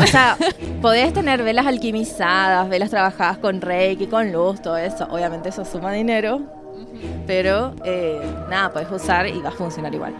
O 0.00 0.06
sea, 0.06 0.38
podés 0.80 1.12
tener 1.12 1.42
velas 1.42 1.66
alquimizadas, 1.66 2.66
velas 2.70 2.88
trabajadas 2.88 3.36
con 3.38 3.60
reiki, 3.60 4.06
con 4.06 4.32
luz, 4.32 4.62
todo 4.62 4.78
eso. 4.78 5.06
Obviamente 5.10 5.50
eso 5.50 5.66
suma 5.66 5.92
dinero, 5.92 6.40
pero 7.26 7.74
eh, 7.84 8.18
nada, 8.48 8.72
podés 8.72 8.90
usar 8.90 9.26
y 9.28 9.38
va 9.42 9.50
a 9.50 9.52
funcionar 9.52 9.94
igual. 9.94 10.14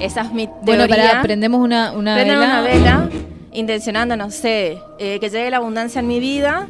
Esa 0.00 0.22
es 0.22 0.32
mi 0.32 0.48
Bueno, 0.62 0.86
para 0.88 1.22
prendemos 1.22 1.60
una, 1.60 1.92
una 1.92 2.14
Prendan 2.14 2.38
vela. 2.40 2.46
una 2.50 2.60
vela 2.62 3.08
intencionando, 3.52 4.16
no 4.16 4.30
sé, 4.30 4.78
eh, 4.98 5.18
que 5.20 5.30
llegue 5.30 5.50
la 5.50 5.56
abundancia 5.58 6.00
en 6.00 6.06
mi 6.06 6.20
vida 6.20 6.66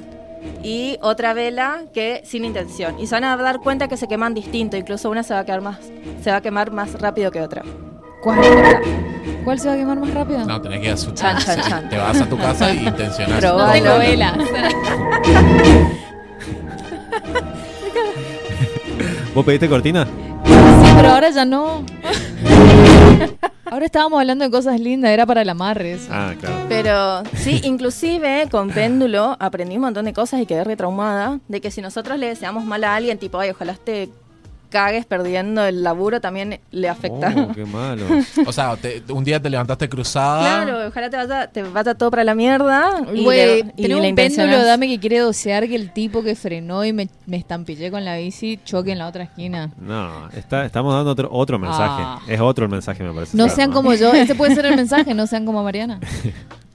y 0.62 0.96
otra 1.02 1.32
vela 1.35 1.82
que 1.92 2.23
sin 2.25 2.44
intención. 2.44 2.99
Y 3.00 3.06
se 3.08 3.14
van 3.16 3.25
a 3.25 3.37
dar 3.37 3.58
cuenta 3.61 3.88
que 3.88 3.96
se 3.96 4.06
queman 4.06 4.35
distinto, 4.35 4.76
incluso 4.76 5.11
una 5.11 5.23
se 5.25 5.35
va 5.35 5.40
a 5.40 5.44
quedar 5.44 5.61
más, 5.62 5.78
se 6.23 6.30
va 6.30 6.37
a 6.37 6.40
quemar 6.40 6.70
más 6.70 6.92
rápido 7.00 7.30
que 7.32 7.40
otra. 7.40 7.62
¿Cuál? 8.23 8.38
¿Cuál 9.44 9.58
se 9.61 9.68
va 9.68 9.75
a 9.75 9.76
quemar 9.76 9.99
más 9.99 10.14
rápido? 10.14 10.44
No, 10.44 10.61
tenés 10.61 10.80
que 10.80 10.87
ir 10.87 10.92
a 10.92 10.96
su 10.96 11.11
Chan, 11.12 11.38
chan, 11.38 11.61
chan. 11.61 11.88
Te 11.88 11.96
vas 11.99 12.20
a 12.20 12.26
tu 12.28 12.37
casa 12.38 12.73
y 12.73 12.87
intencionás. 12.87 13.40
Probá. 13.40 13.66
No 13.66 13.73
tengo 13.73 13.99
velas. 13.99 14.35
¿Vos 19.35 19.44
pediste 19.44 19.68
cortina? 19.68 20.06
Sí, 20.44 20.92
pero 20.96 21.08
ahora 21.11 21.30
ya 21.30 21.44
no. 21.44 21.85
Ahora 23.64 23.87
estábamos 23.87 24.20
hablando 24.20 24.44
de 24.44 24.50
cosas 24.50 24.80
lindas, 24.80 25.11
era 25.11 25.26
para 25.26 25.42
el 25.42 25.49
amarre. 25.49 25.94
eso. 25.94 26.08
Ah, 26.11 26.35
claro. 26.38 26.56
Pero 26.68 27.22
sí, 27.37 27.61
inclusive 27.64 28.46
con 28.50 28.70
péndulo 28.70 29.37
aprendí 29.40 29.76
un 29.76 29.83
montón 29.83 30.05
de 30.05 30.12
cosas 30.12 30.40
y 30.40 30.46
quedé 30.46 30.62
retraumada 30.64 31.40
de 31.48 31.61
que 31.61 31.70
si 31.70 31.81
nosotros 31.81 32.18
le 32.18 32.29
deseamos 32.29 32.64
mal 32.64 32.85
a 32.85 32.94
alguien, 32.94 33.18
tipo, 33.18 33.38
ay, 33.38 33.50
ojalá 33.50 33.74
te 33.74 34.09
cagues 34.76 35.06
perdiendo 35.06 35.64
el 35.64 35.82
laburo, 35.82 36.20
también 36.20 36.60
le 36.70 36.88
afecta. 36.90 37.32
Oh, 37.34 37.52
qué 37.54 37.64
malo. 37.64 38.04
O 38.46 38.52
sea, 38.52 38.76
te- 38.76 39.02
un 39.10 39.24
día 39.24 39.40
te 39.40 39.48
levantaste 39.48 39.88
cruzada. 39.88 40.40
Claro, 40.64 40.88
ojalá 40.88 41.08
te 41.08 41.16
vaya, 41.16 41.46
te 41.46 41.62
vaya 41.62 41.94
todo 41.94 42.10
para 42.10 42.24
la 42.24 42.34
mierda. 42.34 43.00
Y, 43.14 43.24
Güey, 43.24 43.62
tenés 43.72 43.96
un 43.98 44.14
péndulo, 44.14 44.62
dame 44.64 44.86
que 44.88 44.98
quiere 45.00 45.20
dosear 45.20 45.66
que 45.66 45.76
el 45.76 45.92
tipo 45.94 46.22
que 46.22 46.34
frenó 46.34 46.84
y 46.84 46.92
me, 46.92 47.08
me 47.24 47.38
estampillé 47.38 47.90
con 47.90 48.04
la 48.04 48.16
bici 48.18 48.60
choque 48.66 48.92
en 48.92 48.98
la 48.98 49.06
otra 49.06 49.24
esquina. 49.24 49.70
No, 49.80 50.28
está, 50.30 50.66
estamos 50.66 50.92
dando 50.94 51.10
otro, 51.12 51.28
otro 51.32 51.58
mensaje. 51.58 52.02
Ah. 52.04 52.20
Es 52.28 52.38
otro 52.40 52.66
el 52.66 52.70
mensaje, 52.70 53.02
me 53.02 53.12
parece. 53.14 53.34
No 53.36 53.44
Claro, 53.44 53.56
sean 53.56 53.72
como 53.72 53.94
yo, 53.94 54.12
ese 54.12 54.34
puede 54.34 54.54
ser 54.54 54.66
el 54.66 54.76
mensaje, 54.82 55.14
no 55.14 55.26
sean 55.26 55.46
como 55.46 55.62
Mariana. 55.64 56.00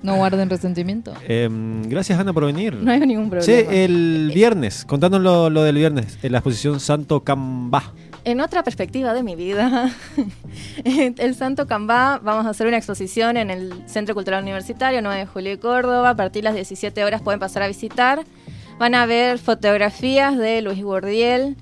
No 0.04 0.16
guarden 0.16 0.50
resentimiento. 0.50 1.14
Em, 1.28 1.84
gracias, 1.84 2.20
Ana, 2.20 2.34
por 2.34 2.46
venir. 2.46 2.74
No 2.76 2.92
hay 2.92 3.00
ningún 3.02 3.30
problema. 3.30 3.46
Che, 3.46 3.86
el 3.86 4.32
viernes, 4.34 4.84
contanos 4.86 5.22
lo, 5.22 5.50
lo 5.50 5.64
del 5.64 5.76
viernes, 5.76 6.18
en 6.24 6.32
la 6.32 6.40
exposición 6.40 6.80
Santo 6.80 7.24
Cambá. 7.24 7.94
En 8.24 8.40
otra 8.40 8.64
perspectiva 8.64 9.14
de 9.14 9.24
mi 9.24 9.36
vida, 9.36 9.92
el 10.86 11.36
Santo 11.36 11.66
Cambá, 11.66 12.20
vamos 12.24 12.46
a 12.46 12.50
hacer 12.50 12.68
una 12.68 12.78
exposición 12.78 13.36
en 13.38 13.50
el 13.50 13.74
Centro 13.88 14.14
Cultural 14.14 14.44
Universitario 14.44 15.02
9 15.02 15.20
de 15.20 15.26
Julio 15.26 15.52
de 15.52 15.60
Córdoba. 15.60 16.12
A 16.12 16.16
partir 16.16 16.42
de 16.42 16.50
las 16.50 16.56
17 16.56 17.04
horas 17.04 17.22
pueden 17.22 17.40
pasar 17.40 17.64
a 17.64 17.68
visitar. 17.68 18.24
Van 18.78 18.96
a 18.96 19.06
ver 19.06 19.38
fotografías 19.38 20.38
de 20.38 20.62
Luis 20.62 20.84
Gordiel, 20.84 21.56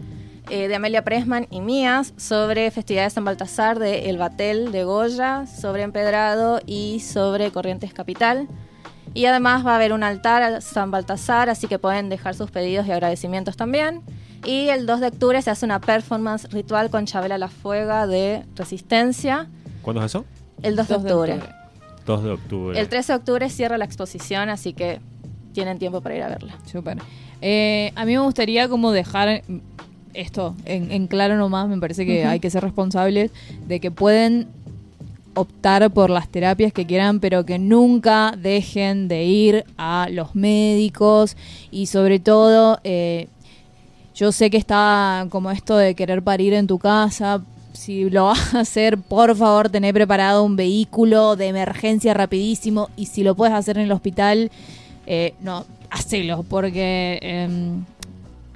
eh, 0.49 0.67
de 0.67 0.75
Amelia 0.75 1.03
Presman 1.03 1.47
y 1.49 1.61
mías 1.61 2.13
sobre 2.17 2.71
festividades 2.71 3.13
de 3.13 3.15
San 3.15 3.25
Baltasar, 3.25 3.79
de 3.79 4.09
El 4.09 4.17
Batel 4.17 4.71
de 4.71 4.83
Goya, 4.83 5.45
sobre 5.45 5.83
Empedrado 5.83 6.59
y 6.65 6.99
sobre 7.01 7.51
Corrientes 7.51 7.93
Capital. 7.93 8.47
Y 9.13 9.25
además 9.25 9.65
va 9.65 9.73
a 9.73 9.75
haber 9.75 9.93
un 9.93 10.03
altar 10.03 10.43
a 10.43 10.61
San 10.61 10.91
Baltasar, 10.91 11.49
así 11.49 11.67
que 11.67 11.79
pueden 11.79 12.09
dejar 12.09 12.35
sus 12.35 12.51
pedidos 12.51 12.87
y 12.87 12.91
agradecimientos 12.91 13.57
también. 13.57 14.01
Y 14.45 14.69
el 14.69 14.85
2 14.85 14.99
de 15.01 15.07
octubre 15.07 15.41
se 15.41 15.49
hace 15.49 15.65
una 15.65 15.81
performance 15.81 16.49
ritual 16.51 16.89
con 16.89 17.05
Chabela 17.05 17.37
La 17.37 17.49
Fuega 17.49 18.07
de 18.07 18.45
Resistencia. 18.55 19.47
¿Cuándo 19.81 20.01
es 20.01 20.07
eso? 20.07 20.25
El 20.61 20.75
2 20.75 20.87
de 20.87 20.93
2 20.93 21.03
de 21.03 21.11
octubre. 21.11 21.33
octubre. 21.33 21.55
2 22.05 22.23
de 22.23 22.31
octubre. 22.31 22.79
El 22.79 22.89
13 22.89 23.13
de 23.13 23.17
octubre 23.17 23.49
cierra 23.49 23.77
la 23.77 23.85
exposición, 23.85 24.49
así 24.49 24.73
que 24.73 24.99
tienen 25.53 25.79
tiempo 25.79 26.01
para 26.01 26.15
ir 26.15 26.23
a 26.23 26.29
verla. 26.29 26.57
Súper. 26.65 26.97
Eh, 27.41 27.91
a 27.95 28.05
mí 28.05 28.13
me 28.13 28.19
gustaría 28.19 28.67
como 28.67 28.91
dejar 28.91 29.43
esto 30.13 30.55
en, 30.65 30.91
en 30.91 31.07
claro 31.07 31.37
nomás, 31.37 31.67
me 31.67 31.77
parece 31.77 32.05
que 32.05 32.25
hay 32.25 32.39
que 32.39 32.49
ser 32.49 32.63
responsables 32.63 33.31
de 33.67 33.79
que 33.79 33.91
pueden 33.91 34.47
optar 35.33 35.89
por 35.91 36.09
las 36.09 36.27
terapias 36.29 36.73
que 36.73 36.85
quieran, 36.85 37.19
pero 37.19 37.45
que 37.45 37.59
nunca 37.59 38.33
dejen 38.37 39.07
de 39.07 39.23
ir 39.23 39.65
a 39.77 40.07
los 40.11 40.35
médicos 40.35 41.37
y 41.71 41.87
sobre 41.87 42.19
todo, 42.19 42.79
eh, 42.83 43.27
yo 44.15 44.31
sé 44.31 44.49
que 44.49 44.57
está 44.57 45.27
como 45.29 45.51
esto 45.51 45.77
de 45.77 45.95
querer 45.95 46.21
parir 46.21 46.53
en 46.53 46.67
tu 46.67 46.77
casa. 46.77 47.41
Si 47.71 48.09
lo 48.09 48.25
vas 48.25 48.53
a 48.53 48.61
hacer, 48.61 48.97
por 48.97 49.35
favor, 49.35 49.69
tener 49.69 49.93
preparado 49.93 50.43
un 50.43 50.55
vehículo 50.55 51.35
de 51.35 51.47
emergencia 51.47 52.13
rapidísimo 52.13 52.89
y 52.97 53.05
si 53.05 53.23
lo 53.23 53.35
puedes 53.35 53.55
hacer 53.55 53.77
en 53.77 53.85
el 53.85 53.91
hospital, 53.91 54.51
eh, 55.07 55.33
no, 55.39 55.65
hacelo, 55.89 56.43
porque 56.43 57.19
em, 57.21 57.85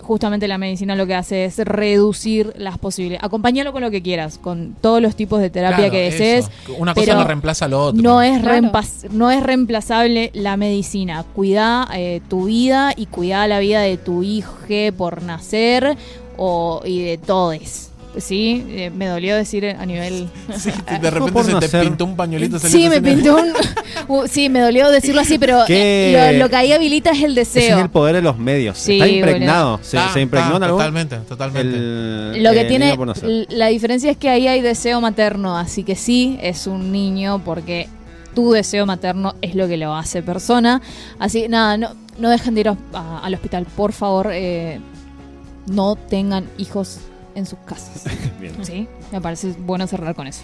justamente 0.03 0.47
la 0.47 0.57
medicina 0.57 0.95
lo 0.95 1.07
que 1.07 1.15
hace 1.15 1.45
es 1.45 1.57
reducir 1.59 2.53
las 2.57 2.77
posibilidades. 2.77 3.23
Acompáñalo 3.25 3.71
con 3.71 3.81
lo 3.81 3.89
que 3.91 4.01
quieras, 4.01 4.37
con 4.37 4.75
todos 4.81 5.01
los 5.01 5.15
tipos 5.15 5.41
de 5.41 5.49
terapia 5.49 5.77
Claro, 5.77 5.91
que 5.91 6.07
eso. 6.07 6.17
desees. 6.17 6.51
Una 6.77 6.93
cosa 6.93 7.15
no 7.15 7.23
reemplaza 7.23 7.65
a 7.65 7.67
lo 7.67 7.85
otro. 7.85 8.01
No 8.01 8.21
es, 8.21 8.39
Claro. 8.41 8.71
no 9.11 9.31
es 9.31 9.43
reemplazable 9.43 10.31
la 10.33 10.57
medicina. 10.57 11.23
Cuida 11.33 11.87
eh, 11.95 12.21
tu 12.29 12.45
vida 12.45 12.93
y 12.95 13.05
cuida 13.07 13.47
la 13.47 13.59
vida 13.59 13.81
de 13.81 13.97
tu 13.97 14.23
hijo 14.23 14.53
por 14.97 15.23
nacer 15.23 15.97
o, 16.37 16.81
y 16.85 17.01
de 17.01 17.17
todos. 17.17 17.89
Sí, 18.17 18.63
Eh, 18.69 18.91
me 18.95 19.07
dolió 19.07 19.35
decir 19.35 19.65
a 19.65 19.85
nivel... 19.85 20.27
Sí, 20.57 20.69
de 21.01 21.09
repente 21.09 21.43
se 21.43 21.67
te 21.67 21.79
pintó 21.83 22.05
un 22.05 22.15
pañuelito. 22.15 22.59
Sí, 22.59 22.87
me 22.89 23.01
pintó 23.01 23.35
un... 23.37 23.53
Uh, 24.07 24.27
sí, 24.27 24.49
me 24.49 24.59
dolió 24.59 24.89
decirlo 24.89 25.21
así, 25.21 25.37
pero 25.39 25.63
eh, 25.69 26.33
lo, 26.33 26.39
lo 26.43 26.49
que 26.49 26.55
ahí 26.57 26.73
habilita 26.73 27.11
es 27.11 27.23
el 27.23 27.37
Ese 27.37 27.59
deseo. 27.59 27.77
es 27.77 27.83
el 27.83 27.89
poder 27.89 28.15
de 28.15 28.21
los 28.21 28.37
medios. 28.37 28.77
Sí, 28.77 28.93
está 28.99 29.07
impregnado. 29.07 29.79
Se, 29.81 29.97
impregnó 30.19 30.57
en 30.57 30.63
algún 30.63 30.79
Totalmente, 30.79 31.17
totalmente. 31.19 31.77
el- 31.77 32.43
Lo 32.43 32.51
que 32.51 32.65
tiene, 32.65 32.97
la 33.49 33.67
diferencia 33.67 34.11
es 34.11 34.17
que 34.17 34.29
ahí 34.29 34.47
hay 34.47 34.59
deseo 34.61 34.99
materno, 34.99 35.57
así 35.57 35.83
que 35.83 35.95
sí, 35.95 36.37
es 36.41 36.67
un 36.67 36.91
niño 36.91 37.41
porque 37.45 37.87
tu 38.35 38.51
deseo 38.51 38.85
materno 38.85 39.35
es 39.41 39.55
lo 39.55 39.67
que 39.69 39.77
lo 39.77 39.95
hace 39.95 40.21
persona. 40.21 40.81
Así, 41.17 41.47
nada, 41.47 41.77
no, 41.77 41.89
no 42.19 42.29
dejen 42.29 42.55
de 42.55 42.61
ir 42.61 42.69
a- 42.69 42.77
a- 42.93 43.19
al 43.19 43.33
hospital, 43.35 43.65
por 43.77 43.93
favor, 43.93 44.31
eh, 44.33 44.79
no 45.67 45.95
tengan 45.95 46.45
hijos 46.57 46.97
en 47.35 47.45
sus 47.45 47.59
casas. 47.59 48.05
Bien. 48.39 48.53
¿Sí? 48.63 48.87
Me 49.11 49.21
parece 49.21 49.53
bueno 49.59 49.87
cerrar 49.87 50.15
con 50.15 50.27
eso. 50.27 50.43